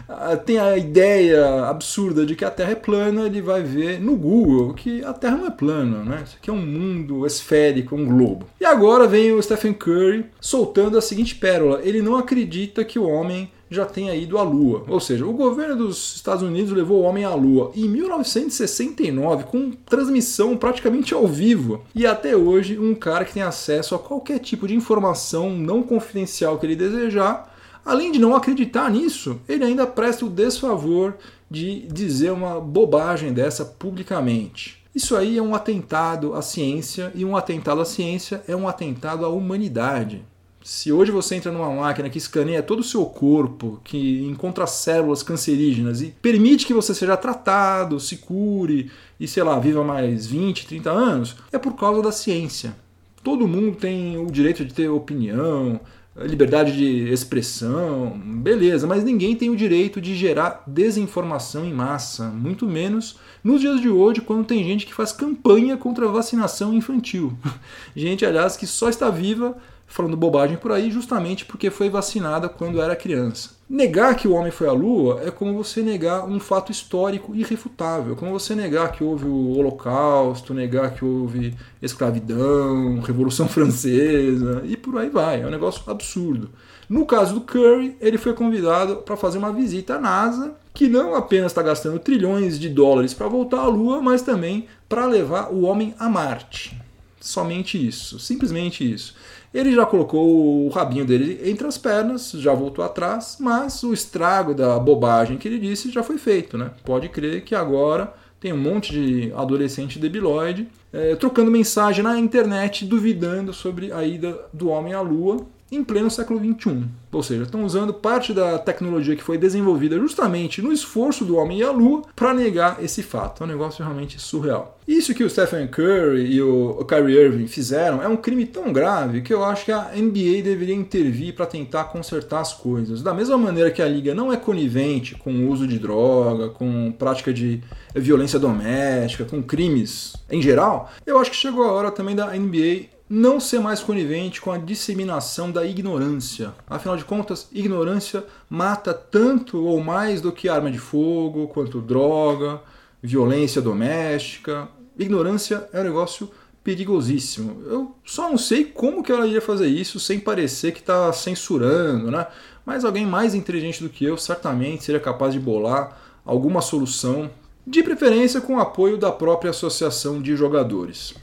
ah, 0.08 0.36
tem 0.36 0.58
a 0.58 0.76
ideia 0.76 1.66
absurda 1.66 2.26
de 2.26 2.34
que 2.34 2.44
a 2.44 2.50
Terra 2.50 2.72
é 2.72 2.76
plana, 2.76 3.26
ele 3.26 3.40
vai 3.40 3.62
ver 3.62 4.00
no 4.00 4.16
Google 4.16 4.74
que 4.74 5.04
a 5.04 5.12
Terra 5.12 5.36
não 5.36 5.46
é 5.46 5.50
plana, 5.50 6.04
né? 6.04 6.22
Isso 6.24 6.36
aqui 6.40 6.50
é 6.50 6.52
um 6.52 6.64
mundo 6.64 7.26
esférico, 7.26 7.94
um 7.94 8.06
globo. 8.06 8.46
E 8.60 8.64
agora 8.64 9.06
vem 9.06 9.32
o 9.32 9.42
Stephen 9.42 9.72
Curry 9.72 10.26
soltando 10.40 10.98
a 10.98 11.02
seguinte 11.02 11.34
pérola: 11.34 11.80
ele 11.82 12.02
não 12.02 12.16
acredita 12.16 12.84
que 12.84 12.98
o 12.98 13.08
homem 13.08 13.50
já 13.70 13.86
tenha 13.86 14.14
ido 14.14 14.36
à 14.36 14.42
Lua. 14.42 14.84
Ou 14.88 14.98
seja, 14.98 15.24
o 15.24 15.32
governo 15.32 15.76
dos 15.76 16.16
Estados 16.16 16.42
Unidos 16.42 16.72
levou 16.72 17.00
o 17.00 17.04
homem 17.04 17.24
à 17.24 17.34
Lua 17.34 17.70
em 17.74 17.88
1969, 17.88 19.44
com 19.44 19.70
transmissão 19.70 20.56
praticamente 20.56 21.14
ao 21.14 21.26
vivo. 21.26 21.82
E 21.94 22.04
até 22.04 22.36
hoje, 22.36 22.78
um 22.78 22.94
cara 22.94 23.24
que 23.24 23.34
tem 23.34 23.42
acesso 23.42 23.94
a 23.94 23.98
qualquer 23.98 24.40
tipo 24.40 24.66
de 24.66 24.74
informação 24.74 25.50
não 25.50 25.82
confidencial 25.82 26.58
que 26.58 26.66
ele 26.66 26.74
desejar, 26.74 27.54
além 27.84 28.10
de 28.10 28.18
não 28.18 28.34
acreditar 28.34 28.90
nisso, 28.90 29.40
ele 29.48 29.64
ainda 29.64 29.86
presta 29.86 30.26
o 30.26 30.30
desfavor 30.30 31.14
de 31.50 31.86
dizer 31.88 32.32
uma 32.32 32.60
bobagem 32.60 33.32
dessa 33.32 33.64
publicamente. 33.64 34.80
Isso 34.94 35.16
aí 35.16 35.38
é 35.38 35.42
um 35.42 35.54
atentado 35.54 36.34
à 36.34 36.42
ciência, 36.42 37.12
e 37.14 37.24
um 37.24 37.36
atentado 37.36 37.80
à 37.80 37.84
ciência 37.84 38.42
é 38.48 38.56
um 38.56 38.66
atentado 38.66 39.24
à 39.24 39.28
humanidade. 39.28 40.24
Se 40.62 40.92
hoje 40.92 41.10
você 41.10 41.36
entra 41.36 41.50
numa 41.50 41.70
máquina 41.70 42.10
que 42.10 42.18
escaneia 42.18 42.62
todo 42.62 42.80
o 42.80 42.84
seu 42.84 43.06
corpo, 43.06 43.80
que 43.82 44.22
encontra 44.24 44.66
células 44.66 45.22
cancerígenas 45.22 46.02
e 46.02 46.14
permite 46.20 46.66
que 46.66 46.74
você 46.74 46.94
seja 46.94 47.16
tratado, 47.16 47.98
se 47.98 48.18
cure 48.18 48.90
e, 49.18 49.26
sei 49.26 49.42
lá, 49.42 49.58
viva 49.58 49.82
mais 49.82 50.26
20, 50.26 50.66
30 50.66 50.90
anos, 50.90 51.36
é 51.50 51.58
por 51.58 51.74
causa 51.74 52.02
da 52.02 52.12
ciência. 52.12 52.76
Todo 53.22 53.48
mundo 53.48 53.76
tem 53.76 54.18
o 54.18 54.30
direito 54.30 54.64
de 54.64 54.74
ter 54.74 54.88
opinião, 54.88 55.80
liberdade 56.16 56.76
de 56.76 57.10
expressão, 57.10 58.18
beleza, 58.18 58.86
mas 58.86 59.02
ninguém 59.02 59.34
tem 59.34 59.48
o 59.48 59.56
direito 59.56 60.00
de 60.00 60.14
gerar 60.14 60.62
desinformação 60.66 61.64
em 61.64 61.72
massa, 61.72 62.28
muito 62.28 62.66
menos 62.66 63.18
nos 63.42 63.60
dias 63.60 63.80
de 63.80 63.88
hoje, 63.88 64.20
quando 64.20 64.44
tem 64.44 64.62
gente 64.62 64.84
que 64.84 64.92
faz 64.92 65.12
campanha 65.12 65.76
contra 65.76 66.06
a 66.06 66.10
vacinação 66.10 66.74
infantil. 66.74 67.32
Gente, 67.96 68.26
aliás, 68.26 68.56
que 68.56 68.66
só 68.66 68.90
está 68.90 69.08
viva 69.08 69.56
falando 69.90 70.16
bobagem 70.16 70.56
por 70.56 70.70
aí 70.72 70.90
justamente 70.90 71.44
porque 71.44 71.68
foi 71.68 71.90
vacinada 71.90 72.48
quando 72.48 72.80
era 72.80 72.94
criança. 72.94 73.50
Negar 73.68 74.14
que 74.16 74.26
o 74.26 74.32
homem 74.32 74.50
foi 74.50 74.68
à 74.68 74.72
Lua 74.72 75.20
é 75.24 75.30
como 75.30 75.52
você 75.54 75.82
negar 75.82 76.24
um 76.24 76.40
fato 76.40 76.72
histórico 76.72 77.34
irrefutável, 77.34 78.16
como 78.16 78.32
você 78.32 78.54
negar 78.54 78.92
que 78.92 79.04
houve 79.04 79.26
o 79.26 79.58
Holocausto, 79.58 80.54
negar 80.54 80.94
que 80.94 81.04
houve 81.04 81.54
escravidão, 81.82 83.00
Revolução 83.00 83.46
Francesa 83.50 84.62
e 84.64 84.76
por 84.76 84.96
aí 84.96 85.10
vai. 85.10 85.42
É 85.42 85.46
um 85.46 85.50
negócio 85.50 85.82
absurdo. 85.88 86.50
No 86.88 87.04
caso 87.04 87.34
do 87.34 87.40
Curry, 87.40 87.96
ele 88.00 88.18
foi 88.18 88.32
convidado 88.32 88.96
para 88.96 89.16
fazer 89.16 89.38
uma 89.38 89.52
visita 89.52 89.96
à 89.96 90.00
NASA, 90.00 90.54
que 90.74 90.88
não 90.88 91.14
apenas 91.14 91.52
está 91.52 91.62
gastando 91.62 91.98
trilhões 91.98 92.58
de 92.58 92.68
dólares 92.68 93.14
para 93.14 93.28
voltar 93.28 93.60
à 93.60 93.66
Lua, 93.66 94.00
mas 94.00 94.22
também 94.22 94.66
para 94.88 95.06
levar 95.06 95.52
o 95.52 95.62
homem 95.62 95.94
a 95.98 96.08
Marte. 96.08 96.76
Somente 97.20 97.76
isso, 97.86 98.18
simplesmente 98.18 98.90
isso. 98.90 99.14
Ele 99.52 99.74
já 99.74 99.84
colocou 99.84 100.66
o 100.66 100.68
rabinho 100.68 101.04
dele 101.04 101.40
entre 101.44 101.66
as 101.66 101.76
pernas, 101.76 102.30
já 102.32 102.54
voltou 102.54 102.84
atrás, 102.84 103.36
mas 103.40 103.82
o 103.82 103.92
estrago 103.92 104.54
da 104.54 104.78
bobagem 104.78 105.36
que 105.36 105.48
ele 105.48 105.58
disse 105.58 105.90
já 105.90 106.02
foi 106.02 106.18
feito, 106.18 106.56
né? 106.56 106.70
Pode 106.84 107.08
crer 107.08 107.42
que 107.42 107.54
agora 107.54 108.14
tem 108.38 108.52
um 108.52 108.58
monte 108.58 108.92
de 108.92 109.32
adolescente 109.34 109.98
debilóide 109.98 110.68
é, 110.92 111.14
trocando 111.14 111.50
mensagem 111.50 112.02
na 112.02 112.18
internet 112.18 112.84
duvidando 112.84 113.52
sobre 113.52 113.92
a 113.92 114.04
ida 114.04 114.38
do 114.52 114.68
homem 114.68 114.92
à 114.92 115.00
lua 115.00 115.46
em 115.70 115.84
pleno 115.84 116.10
século 116.10 116.40
XXI. 116.40 116.84
Ou 117.12 117.22
seja, 117.22 117.42
estão 117.42 117.64
usando 117.64 117.92
parte 117.92 118.32
da 118.32 118.58
tecnologia 118.58 119.16
que 119.16 119.22
foi 119.22 119.38
desenvolvida 119.38 119.98
justamente 119.98 120.62
no 120.62 120.72
esforço 120.72 121.24
do 121.24 121.36
homem 121.36 121.58
e 121.58 121.62
a 121.62 121.70
lua 121.70 122.02
para 122.14 122.34
negar 122.34 122.82
esse 122.82 123.02
fato. 123.02 123.42
É 123.42 123.46
um 123.46 123.48
negócio 123.48 123.84
realmente 123.84 124.20
surreal. 124.20 124.78
Isso 124.86 125.14
que 125.14 125.22
o 125.22 125.30
Stephen 125.30 125.68
Curry 125.68 126.32
e 126.32 126.42
o 126.42 126.84
Kyrie 126.84 127.16
Irving 127.16 127.46
fizeram 127.46 128.02
é 128.02 128.08
um 128.08 128.16
crime 128.16 128.44
tão 128.46 128.72
grave 128.72 129.22
que 129.22 129.32
eu 129.32 129.44
acho 129.44 129.64
que 129.64 129.72
a 129.72 129.90
NBA 129.94 130.42
deveria 130.42 130.74
intervir 130.74 131.34
para 131.34 131.46
tentar 131.46 131.84
consertar 131.84 132.40
as 132.40 132.52
coisas. 132.52 133.02
Da 133.02 133.14
mesma 133.14 133.38
maneira 133.38 133.70
que 133.70 133.82
a 133.82 133.88
liga 133.88 134.14
não 134.14 134.32
é 134.32 134.36
conivente 134.36 135.14
com 135.14 135.32
o 135.32 135.50
uso 135.50 135.66
de 135.66 135.78
droga, 135.78 136.48
com 136.48 136.92
prática 136.92 137.32
de 137.32 137.62
violência 137.94 138.38
doméstica, 138.38 139.24
com 139.24 139.42
crimes 139.42 140.14
em 140.30 140.40
geral, 140.40 140.90
eu 141.04 141.18
acho 141.18 141.30
que 141.30 141.36
chegou 141.36 141.64
a 141.64 141.72
hora 141.72 141.90
também 141.90 142.14
da 142.14 142.28
NBA 142.28 142.99
não 143.10 143.40
ser 143.40 143.58
mais 143.58 143.80
conivente 143.80 144.40
com 144.40 144.52
a 144.52 144.56
disseminação 144.56 145.50
da 145.50 145.66
ignorância. 145.66 146.54
Afinal 146.68 146.96
de 146.96 147.04
contas, 147.04 147.48
ignorância 147.50 148.22
mata 148.48 148.94
tanto 148.94 149.64
ou 149.66 149.82
mais 149.82 150.20
do 150.20 150.30
que 150.30 150.48
arma 150.48 150.70
de 150.70 150.78
fogo, 150.78 151.48
quanto 151.48 151.80
droga, 151.80 152.60
violência 153.02 153.60
doméstica. 153.60 154.68
Ignorância 154.96 155.68
é 155.72 155.80
um 155.80 155.84
negócio 155.84 156.30
perigosíssimo. 156.62 157.64
Eu 157.66 157.96
só 158.04 158.30
não 158.30 158.38
sei 158.38 158.64
como 158.64 159.02
que 159.02 159.10
ela 159.10 159.26
ia 159.26 159.40
fazer 159.40 159.66
isso 159.66 159.98
sem 159.98 160.20
parecer 160.20 160.70
que 160.70 160.78
está 160.78 161.12
censurando, 161.12 162.12
né? 162.12 162.28
Mas 162.64 162.84
alguém 162.84 163.06
mais 163.06 163.34
inteligente 163.34 163.82
do 163.82 163.88
que 163.88 164.04
eu 164.04 164.16
certamente 164.16 164.84
seria 164.84 165.00
capaz 165.00 165.32
de 165.32 165.40
bolar 165.40 165.98
alguma 166.24 166.60
solução, 166.60 167.28
de 167.66 167.82
preferência 167.82 168.40
com 168.40 168.54
o 168.54 168.60
apoio 168.60 168.96
da 168.96 169.10
própria 169.10 169.50
associação 169.50 170.22
de 170.22 170.36
jogadores. 170.36 171.14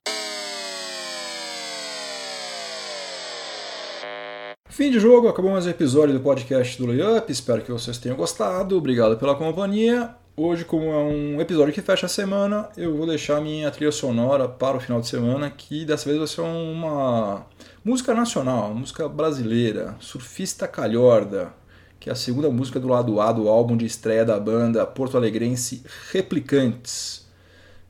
Fim 4.77 4.91
de 4.91 4.99
jogo, 4.99 5.27
acabou 5.27 5.49
mais 5.49 5.65
um 5.65 5.71
episódio 5.71 6.13
do 6.13 6.19
podcast 6.19 6.77
do 6.77 6.85
Layup. 6.85 7.31
Espero 7.31 7.63
que 7.63 7.71
vocês 7.71 7.97
tenham 7.97 8.15
gostado. 8.15 8.77
Obrigado 8.77 9.17
pela 9.17 9.33
companhia. 9.33 10.11
Hoje, 10.35 10.63
como 10.63 10.85
é 10.91 10.97
um 10.97 11.41
episódio 11.41 11.73
que 11.73 11.81
fecha 11.81 12.05
a 12.05 12.09
semana, 12.09 12.69
eu 12.77 12.95
vou 12.95 13.07
deixar 13.07 13.41
minha 13.41 13.71
trilha 13.71 13.91
sonora 13.91 14.47
para 14.47 14.77
o 14.77 14.79
final 14.79 15.01
de 15.01 15.07
semana, 15.07 15.49
que 15.49 15.83
dessa 15.83 16.05
vez 16.05 16.19
vai 16.19 16.27
ser 16.27 16.41
uma 16.41 17.43
música 17.83 18.13
nacional, 18.13 18.71
música 18.71 19.09
brasileira, 19.09 19.95
Surfista 19.99 20.67
Calhorda, 20.67 21.51
que 21.99 22.07
é 22.07 22.13
a 22.13 22.15
segunda 22.15 22.51
música 22.51 22.79
do 22.79 22.87
lado 22.87 23.19
A 23.19 23.31
do 23.31 23.49
álbum 23.49 23.75
de 23.75 23.87
estreia 23.87 24.23
da 24.23 24.39
banda 24.39 24.85
porto-alegrense 24.85 25.81
Replicantes. 26.11 27.25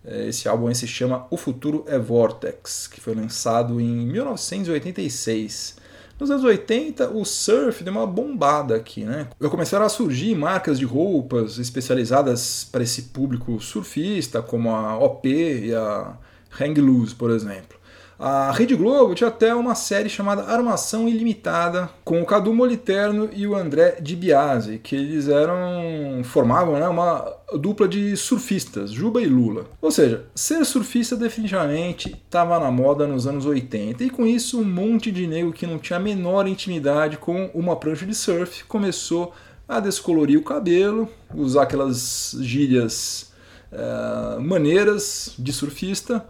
É, 0.05 0.29
esse 0.29 0.47
álbum 0.47 0.73
se 0.73 0.87
chama 0.87 1.27
O 1.29 1.35
Futuro 1.35 1.83
é 1.85 1.99
Vortex, 1.99 2.87
que 2.87 3.01
foi 3.01 3.13
lançado 3.13 3.81
em 3.81 4.07
1986. 4.07 5.85
Nos 6.19 6.31
anos 6.31 6.43
80, 6.43 7.11
o 7.11 7.23
surf 7.23 7.83
deu 7.83 7.93
uma 7.93 8.07
bombada 8.07 8.75
aqui, 8.75 9.03
né? 9.03 9.27
Começaram 9.51 9.85
a 9.85 9.89
surgir 9.89 10.35
marcas 10.35 10.79
de 10.79 10.85
roupas 10.85 11.59
especializadas 11.59 12.67
para 12.71 12.81
esse 12.81 13.03
público 13.03 13.59
surfista, 13.59 14.41
como 14.41 14.71
a 14.71 14.97
OP 14.97 15.29
e 15.29 15.75
a 15.75 16.17
Hang 16.59 16.81
Loose, 16.81 17.13
por 17.13 17.29
exemplo. 17.29 17.76
A 18.19 18.51
Rede 18.51 18.75
Globo 18.75 19.13
tinha 19.13 19.27
até 19.27 19.53
uma 19.53 19.75
série 19.75 20.09
chamada 20.09 20.43
Armação 20.43 21.07
Ilimitada, 21.07 21.87
com 22.03 22.19
o 22.19 22.25
Cadu 22.25 22.51
Moliterno 22.51 23.29
e 23.31 23.45
o 23.45 23.55
André 23.55 23.99
Di 24.01 24.15
Biase, 24.15 24.79
que 24.79 24.95
eles 24.95 25.27
eram 25.27 26.23
formavam 26.23 26.79
né, 26.79 26.87
uma 26.87 27.31
dupla 27.59 27.87
de 27.87 28.17
surfistas, 28.17 28.89
Juba 28.89 29.21
e 29.21 29.27
Lula. 29.27 29.65
Ou 29.79 29.91
seja, 29.91 30.25
ser 30.33 30.65
surfista 30.65 31.15
definitivamente 31.15 32.11
estava 32.11 32.59
na 32.59 32.71
moda 32.71 33.05
nos 33.05 33.27
anos 33.27 33.45
80, 33.45 34.03
e 34.03 34.09
com 34.09 34.25
isso 34.25 34.59
um 34.59 34.65
monte 34.65 35.11
de 35.11 35.27
nego 35.27 35.53
que 35.53 35.67
não 35.67 35.77
tinha 35.77 35.97
a 35.97 36.01
menor 36.01 36.47
intimidade 36.47 37.17
com 37.17 37.51
uma 37.53 37.75
prancha 37.75 38.05
de 38.05 38.15
surf 38.15 38.63
começou 38.63 39.31
a 39.69 39.79
descolorir 39.79 40.39
o 40.39 40.43
cabelo, 40.43 41.07
usar 41.35 41.63
aquelas 41.63 42.35
gírias 42.39 43.31
uh, 43.71 44.41
maneiras 44.41 45.33
de 45.37 45.53
surfista 45.53 46.25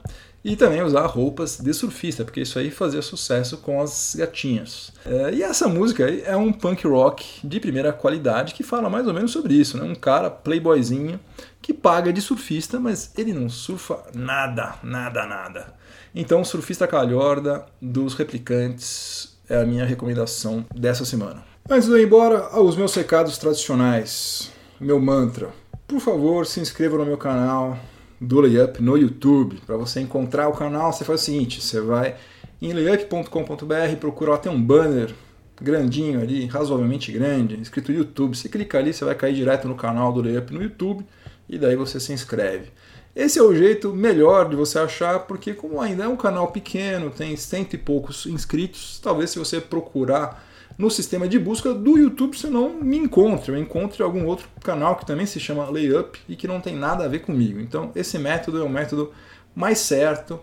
e 0.48 0.56
também 0.56 0.82
usar 0.82 1.06
roupas 1.08 1.58
de 1.58 1.74
surfista, 1.74 2.24
porque 2.24 2.40
isso 2.40 2.58
aí 2.58 2.72
fazia 2.72 3.02
sucesso 3.02 3.58
com 3.58 3.82
as 3.82 4.16
gatinhas. 4.18 4.94
É, 5.06 5.34
e 5.34 5.44
essa 5.44 5.68
música 5.68 6.10
é 6.10 6.38
um 6.38 6.54
punk 6.54 6.88
rock 6.88 7.46
de 7.46 7.60
primeira 7.60 7.92
qualidade 7.92 8.54
que 8.54 8.64
fala 8.64 8.90
mais 8.90 9.06
ou 9.06 9.14
menos 9.14 9.32
sobre 9.32 9.56
isso, 9.56 9.78
né? 9.78 9.84
Um 9.84 9.94
cara 9.94 10.30
playboyzinho 10.30 11.20
que 11.62 11.74
paga 11.74 12.14
de 12.14 12.22
surfista, 12.22 12.80
mas 12.80 13.12
ele 13.18 13.34
não 13.34 13.50
surfa 13.50 14.02
nada, 14.16 14.76
nada, 14.82 15.26
nada. 15.26 15.74
Então, 16.16 16.46
Surfista 16.46 16.88
Calhorda 16.88 17.66
dos 17.82 18.14
Replicantes 18.14 19.38
é 19.50 19.62
a 19.62 19.66
minha 19.66 19.86
recomendação 19.86 20.66
dessa 20.74 21.04
semana. 21.04 21.44
Antes 21.70 21.90
de 21.90 21.94
eu 21.94 22.00
ir 22.00 22.06
embora, 22.06 22.48
aos 22.54 22.78
meus 22.78 22.96
recados 22.96 23.38
tradicionais, 23.38 24.50
meu 24.80 24.98
mantra. 24.98 25.50
Por 25.86 26.00
favor, 26.00 26.46
se 26.46 26.62
inscreva 26.62 26.98
no 26.98 27.06
meu 27.06 27.18
canal, 27.18 27.78
do 28.20 28.40
Layup 28.42 28.82
no 28.82 28.98
YouTube. 28.98 29.62
Para 29.66 29.78
você 29.78 30.02
encontrar 30.02 30.48
o 30.48 30.54
canal, 30.54 30.92
você 30.92 31.06
faz 31.06 31.22
o 31.22 31.26
seguinte: 31.26 31.62
você 31.62 31.80
vai 31.80 32.16
em 32.62 32.74
layup.com.br, 32.74 33.96
procura 34.00 34.38
tem 34.38 34.52
um 34.52 34.62
banner 34.62 35.14
grandinho 35.62 36.22
ali, 36.22 36.46
razoavelmente 36.46 37.12
grande, 37.12 37.60
escrito 37.62 37.92
YouTube. 37.92 38.36
Você 38.36 38.50
clica 38.50 38.78
ali, 38.78 38.94
você 38.94 39.06
vai 39.06 39.16
cair 39.16 39.36
direto 39.36 39.68
no 39.68 39.76
canal 39.76 40.12
do 40.12 40.22
Layup 40.22 40.54
no 40.54 40.62
YouTube 40.62 41.06
e 41.50 41.58
daí 41.58 41.76
você 41.76 42.00
se 42.00 42.14
inscreve. 42.14 42.72
Esse 43.16 43.40
é 43.40 43.42
o 43.42 43.56
jeito 43.56 43.96
melhor 43.96 44.48
de 44.48 44.56
você 44.56 44.78
achar, 44.78 45.22
porque 45.22 45.54
como 45.54 45.82
ainda 45.82 46.04
é 46.04 46.08
um 46.08 46.16
canal 46.16 46.52
pequeno, 46.52 47.10
tem 47.10 47.36
cento 47.36 47.74
e 47.74 47.78
poucos 47.78 48.28
inscritos, 48.28 49.00
talvez 49.02 49.32
se 49.32 49.40
você 49.40 49.60
procurar 49.60 50.47
no 50.78 50.92
sistema 50.92 51.28
de 51.28 51.40
busca 51.40 51.74
do 51.74 51.98
YouTube 51.98 52.38
você 52.38 52.48
não 52.48 52.70
me 52.70 52.98
encontre. 52.98 53.52
Eu 53.52 53.58
encontre 53.58 54.04
algum 54.04 54.26
outro 54.26 54.48
canal 54.64 54.96
que 54.96 55.06
também 55.06 55.26
se 55.26 55.40
chama 55.40 55.70
Layup 55.70 56.20
e 56.30 56.36
que 56.36 56.48
não 56.48 56.62
tem 56.62 56.76
nada 56.76 57.06
a 57.06 57.08
ver 57.08 57.20
comigo. 57.20 57.60
Então, 57.60 57.92
esse 57.96 58.20
método 58.20 58.60
é 58.60 58.64
o 58.64 58.70
método 58.70 59.12
mais 59.56 59.80
certo. 59.80 60.40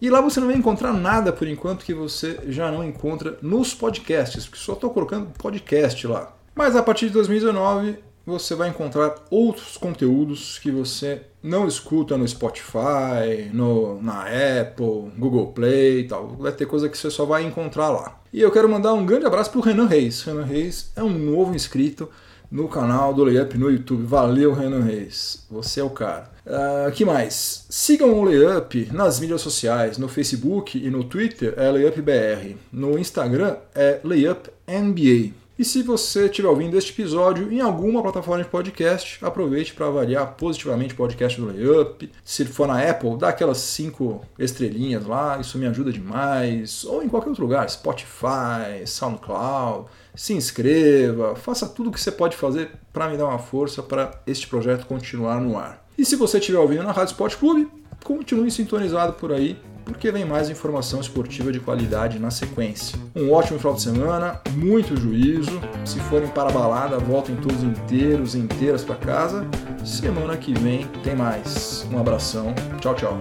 E 0.00 0.10
lá 0.10 0.20
você 0.20 0.38
não 0.38 0.46
vai 0.46 0.56
encontrar 0.56 0.92
nada 0.92 1.32
por 1.32 1.48
enquanto 1.48 1.84
que 1.84 1.94
você 1.94 2.38
já 2.48 2.70
não 2.70 2.84
encontra 2.84 3.38
nos 3.40 3.74
podcasts, 3.74 4.46
porque 4.46 4.62
só 4.62 4.74
estou 4.74 4.90
colocando 4.90 5.32
podcast 5.38 6.06
lá. 6.06 6.34
Mas 6.54 6.76
a 6.76 6.82
partir 6.82 7.06
de 7.06 7.12
2019 7.14 7.98
você 8.28 8.54
vai 8.54 8.68
encontrar 8.68 9.14
outros 9.30 9.76
conteúdos 9.76 10.58
que 10.58 10.70
você 10.70 11.22
não 11.42 11.66
escuta 11.66 12.16
no 12.18 12.28
Spotify, 12.28 13.50
no, 13.52 14.02
na 14.02 14.24
Apple, 14.60 15.10
Google 15.16 15.48
Play 15.48 16.00
e 16.00 16.08
tal. 16.08 16.36
Vai 16.38 16.52
ter 16.52 16.66
coisa 16.66 16.88
que 16.88 16.98
você 16.98 17.10
só 17.10 17.24
vai 17.24 17.44
encontrar 17.44 17.88
lá. 17.88 18.20
E 18.32 18.40
eu 18.40 18.50
quero 18.50 18.68
mandar 18.68 18.92
um 18.92 19.06
grande 19.06 19.26
abraço 19.26 19.50
para 19.50 19.60
o 19.60 19.62
Renan 19.62 19.86
Reis. 19.86 20.22
Renan 20.22 20.44
Reis 20.44 20.92
é 20.94 21.02
um 21.02 21.08
novo 21.08 21.54
inscrito 21.54 22.08
no 22.50 22.68
canal 22.68 23.12
do 23.14 23.24
Layup 23.24 23.56
no 23.56 23.70
YouTube. 23.70 24.04
Valeu, 24.04 24.52
Renan 24.52 24.82
Reis. 24.82 25.46
Você 25.50 25.80
é 25.80 25.84
o 25.84 25.90
cara. 25.90 26.30
Uh, 26.46 26.90
que 26.92 27.04
mais? 27.04 27.66
Sigam 27.68 28.12
o 28.12 28.24
Layup 28.24 28.90
nas 28.92 29.20
mídias 29.20 29.40
sociais, 29.40 29.98
no 29.98 30.08
Facebook 30.08 30.78
e 30.78 30.90
no 30.90 31.04
Twitter 31.04 31.54
é 31.56 31.70
LayupBR. 31.70 32.56
No 32.72 32.98
Instagram 32.98 33.56
é 33.74 34.00
LayupNBA. 34.04 35.34
E 35.58 35.64
se 35.64 35.82
você 35.82 36.26
estiver 36.26 36.46
ouvindo 36.46 36.78
este 36.78 36.92
episódio 36.92 37.52
em 37.52 37.60
alguma 37.60 38.00
plataforma 38.00 38.44
de 38.44 38.48
podcast, 38.48 39.18
aproveite 39.24 39.74
para 39.74 39.88
avaliar 39.88 40.36
positivamente 40.36 40.94
o 40.94 40.96
podcast 40.96 41.40
do 41.40 41.48
Layup. 41.48 42.12
Se 42.24 42.44
for 42.44 42.68
na 42.68 42.80
Apple, 42.80 43.18
dá 43.18 43.30
aquelas 43.30 43.58
cinco 43.58 44.24
estrelinhas 44.38 45.04
lá, 45.04 45.36
isso 45.40 45.58
me 45.58 45.66
ajuda 45.66 45.90
demais. 45.90 46.84
Ou 46.84 47.02
em 47.02 47.08
qualquer 47.08 47.30
outro 47.30 47.42
lugar, 47.42 47.68
Spotify, 47.68 48.86
SoundCloud. 48.86 49.88
Se 50.14 50.32
inscreva, 50.32 51.34
faça 51.34 51.66
tudo 51.66 51.90
o 51.90 51.92
que 51.92 52.00
você 52.00 52.12
pode 52.12 52.36
fazer 52.36 52.70
para 52.92 53.08
me 53.08 53.16
dar 53.16 53.26
uma 53.26 53.40
força 53.40 53.82
para 53.82 54.12
este 54.28 54.46
projeto 54.46 54.86
continuar 54.86 55.40
no 55.40 55.58
ar. 55.58 55.84
E 55.98 56.04
se 56.04 56.14
você 56.14 56.38
estiver 56.38 56.58
ouvindo 56.60 56.84
na 56.84 56.92
Rádio 56.92 57.10
Sport 57.10 57.34
Clube, 57.34 57.68
continue 58.04 58.48
sintonizado 58.52 59.14
por 59.14 59.32
aí 59.32 59.58
porque 59.88 60.12
vem 60.12 60.24
mais 60.24 60.50
informação 60.50 61.00
esportiva 61.00 61.50
de 61.50 61.58
qualidade 61.58 62.18
na 62.18 62.30
sequência. 62.30 62.98
Um 63.16 63.32
ótimo 63.32 63.58
final 63.58 63.74
de 63.74 63.82
semana, 63.82 64.40
muito 64.52 64.96
juízo. 64.96 65.60
Se 65.84 65.98
forem 66.00 66.28
para 66.28 66.50
a 66.50 66.52
balada, 66.52 66.98
voltem 66.98 67.34
todos 67.36 67.64
inteiros 67.64 68.34
inteiras 68.34 68.84
para 68.84 68.96
casa. 68.96 69.46
Semana 69.84 70.36
que 70.36 70.52
vem 70.52 70.86
tem 71.02 71.16
mais. 71.16 71.86
Um 71.90 71.98
abração. 71.98 72.54
Tchau, 72.80 72.94
tchau. 72.94 73.18